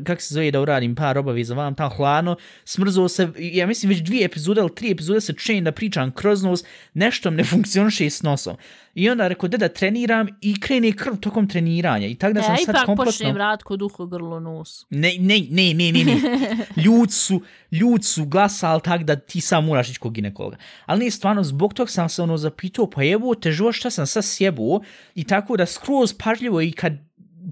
[0.03, 3.99] kak se zove da uradim par obaveza, vam tam hladno, smrzao se, ja mislim već
[3.99, 6.63] dvije epizode ili tri epizode se čujem da pričam kroz nos,
[6.93, 8.57] nešto ne funkcioniše s nosom.
[8.95, 12.07] I onda rekao, da da treniram i krene krv tokom treniranja.
[12.07, 13.11] I tako da Da sam ja sad ipak kompletno...
[13.11, 14.85] počnem rad kod uho grlo nos.
[14.89, 16.17] Ne, ne, ne, ne, ne, ne.
[16.85, 17.41] Ljud su,
[17.71, 20.57] ljud su glasali tak da ti sam moraš ići kod ginekologa.
[20.85, 24.07] Ali nije stvarno, zbog tog sam se ono zapitao, pa jebu, te živo šta sam
[24.07, 24.81] sad sjebu?
[25.15, 26.93] I tako da skroz pažljivo i kad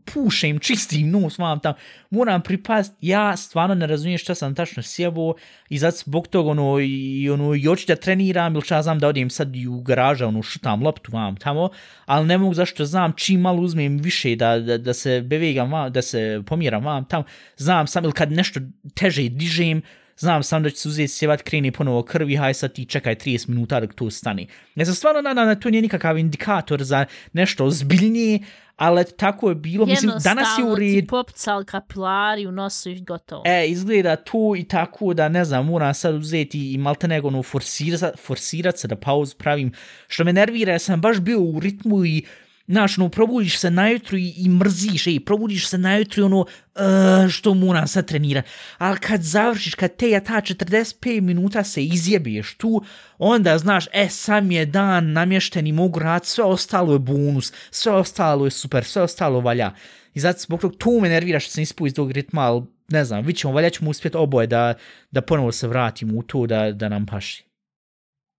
[0.06, 1.74] pušem, čistim nos, vam tam,
[2.10, 5.34] moram pripast, ja stvarno ne razumijem šta sam tačno sjebo
[5.70, 9.08] i zato zbog toga ono, i, ono, i hoću da treniram ili šta znam da
[9.08, 11.70] odim sad i u garaža, ono, šutam loptu vam tamo,
[12.06, 15.92] ali ne mogu zašto znam čim malo uzmem više da, da, da se bevegam vam,
[15.92, 17.24] da se pomjeram vam tam,
[17.58, 18.60] znam sam ili kad nešto
[18.96, 19.82] teže dižem,
[20.20, 23.50] znam sam da će se uzeti sjevat, kreni ponovo krvi, haj sad ti čekaj 30
[23.50, 24.46] minuta dok to stane.
[24.76, 28.40] Ja sam stvarno nadam da to nije nikakav indikator za nešto ozbiljnije,
[28.76, 31.08] ali tako je bilo, mislim, danas je u Jednostavno ti redu.
[31.08, 33.44] popcal kapilari u nosu i gotovo.
[33.46, 37.44] E, izgleda to i tako da, ne znam, moram sad uzeti i malte nego ono
[37.44, 39.72] forsira, forsirat se da pauzu pravim,
[40.08, 42.26] što me nervira, ja sam baš bio u ritmu i
[42.70, 47.30] Znaš, ono, probudiš se najutro i, i mrziš, ej, probudiš se najutro i ono, uh,
[47.30, 48.46] što moram sad trenirat.
[48.78, 52.84] Ali kad završiš, kad te ja ta 45 minuta se izjebiješ tu,
[53.18, 57.92] onda znaš, e, sam je dan namješten i mogu rad, sve ostalo je bonus, sve
[57.92, 59.74] ostalo je super, sve ostalo valja.
[60.14, 63.06] I zato zbog tog to me nervira što sam ispao iz tog ritma, ali ne
[63.06, 64.74] znam, vidit ćemo, valja ćemo uspjeti oboje da,
[65.12, 67.46] da ponovo se vratimo u to da, da nam paši.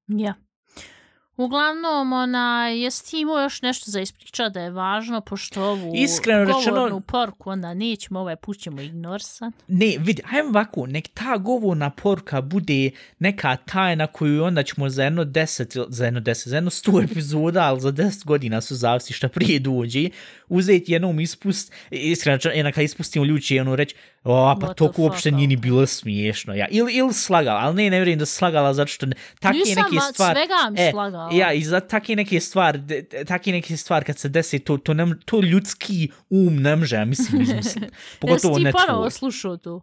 [0.08, 0.34] Ja.
[1.44, 6.44] Uglavnom, ona, jesi ti imao još nešto za ispričat da je važno, pošto ovu Iskreno
[6.44, 9.54] rečeno- govornu porku onda nećemo, ovaj put ćemo ignorisat.
[9.68, 15.04] Ne, vidi, hajmo ovako, nek ta govorna poruka bude neka tajna koju onda ćemo za
[15.04, 19.12] jedno deset, za jedno deset, za jedno sto epizoda, ali za deset godina su zavisi
[19.12, 20.08] šta prije dođe,
[20.48, 23.94] uzeti jednom ispust, iskreno, rečeno, jednak kad ispustimo ljudi će ono reći,
[24.24, 26.66] o, pa to uopšte nije ni bilo smiješno, ja.
[26.70, 30.04] Ili, ili slagala, ali ne, ne vjerujem da slagala, zato što ne, take Nisam, neke
[30.12, 30.38] stvari...
[30.38, 31.30] svega mi e, slagala.
[31.32, 32.80] Ja, i za take neke stvari,
[33.26, 37.04] take neke stvari kad se desi, to, to, ne, to ljudski um ne može, ja
[37.04, 37.86] mislim, izmisliti.
[38.20, 38.86] Pogotovo Jesi ne ti tvoj.
[38.86, 39.80] ponovo slušao to?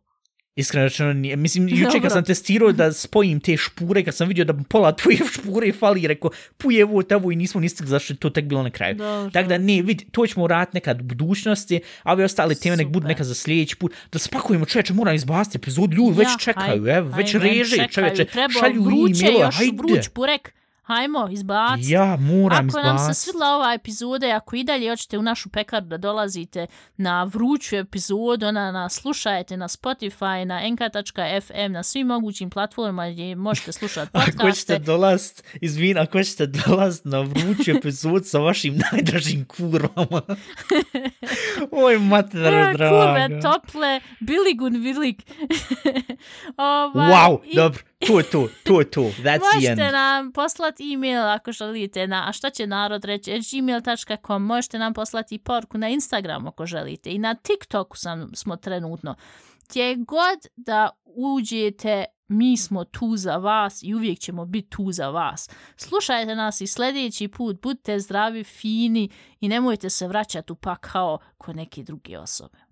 [0.58, 1.36] Iskreno rečeno, nije.
[1.36, 5.18] mislim, juče kad sam testirao da spojim te špure, kad sam vidio da pola tvoje
[5.34, 8.70] špure fali, rekao, puje ovo, tavo i nismo ni stigli, zašto to tek bilo na
[8.70, 8.96] kraju.
[8.96, 9.30] Dobro.
[9.32, 12.88] Tako da ne, vidi, to ćemo uraditi nekad u budućnosti, a ove ostale teme nek
[12.88, 13.10] budu Super.
[13.10, 13.94] neka za sljedeći put.
[14.12, 17.88] Da spakujemo čoveče, moram izbaciti epizod, ljudi već Ja, čekaju, haj- evo, već hajmo, reže,
[17.92, 18.26] čoveče,
[18.60, 19.78] šalju vruće, e-mailove, još hajde.
[19.78, 20.54] vruć burek.
[20.88, 21.82] Hajmo, izbaci.
[21.84, 25.50] Ja, moram Ako nam se svidla ova epizoda, i ako i dalje hoćete u našu
[25.50, 26.68] pekaru da dolazite
[26.98, 33.36] na vruću epizodu, ona nas slušajte na Spotify, na nk.fm, na svim mogućim platformama gdje
[33.36, 34.80] možete slušati Ako ćete podcaste.
[34.80, 40.22] dolazit, izvin, ako ćete dolazit na vruću epizod sa vašim najdražim kurvama.
[41.84, 42.90] Oj, mater, E, draga.
[42.90, 45.24] Kurve, tople, biligun, vilik.
[46.58, 49.80] ovaj, Wow, i- dobro, to je to, to je to, that's the end.
[49.80, 54.94] Možete nam poslati e-mail ako želite na a šta će narod reći gmail.com možete nam
[54.94, 59.16] poslati poruku na Instagram ako želite i na TikToku sam, smo trenutno
[59.70, 65.10] gdje god da uđete mi smo tu za vas i uvijek ćemo biti tu za
[65.10, 65.50] vas.
[65.78, 71.54] Slušajte nas i sljedeći put, budite zdravi, fini i nemojte se vraćati u pakao ko
[71.54, 72.67] neke druge osobe.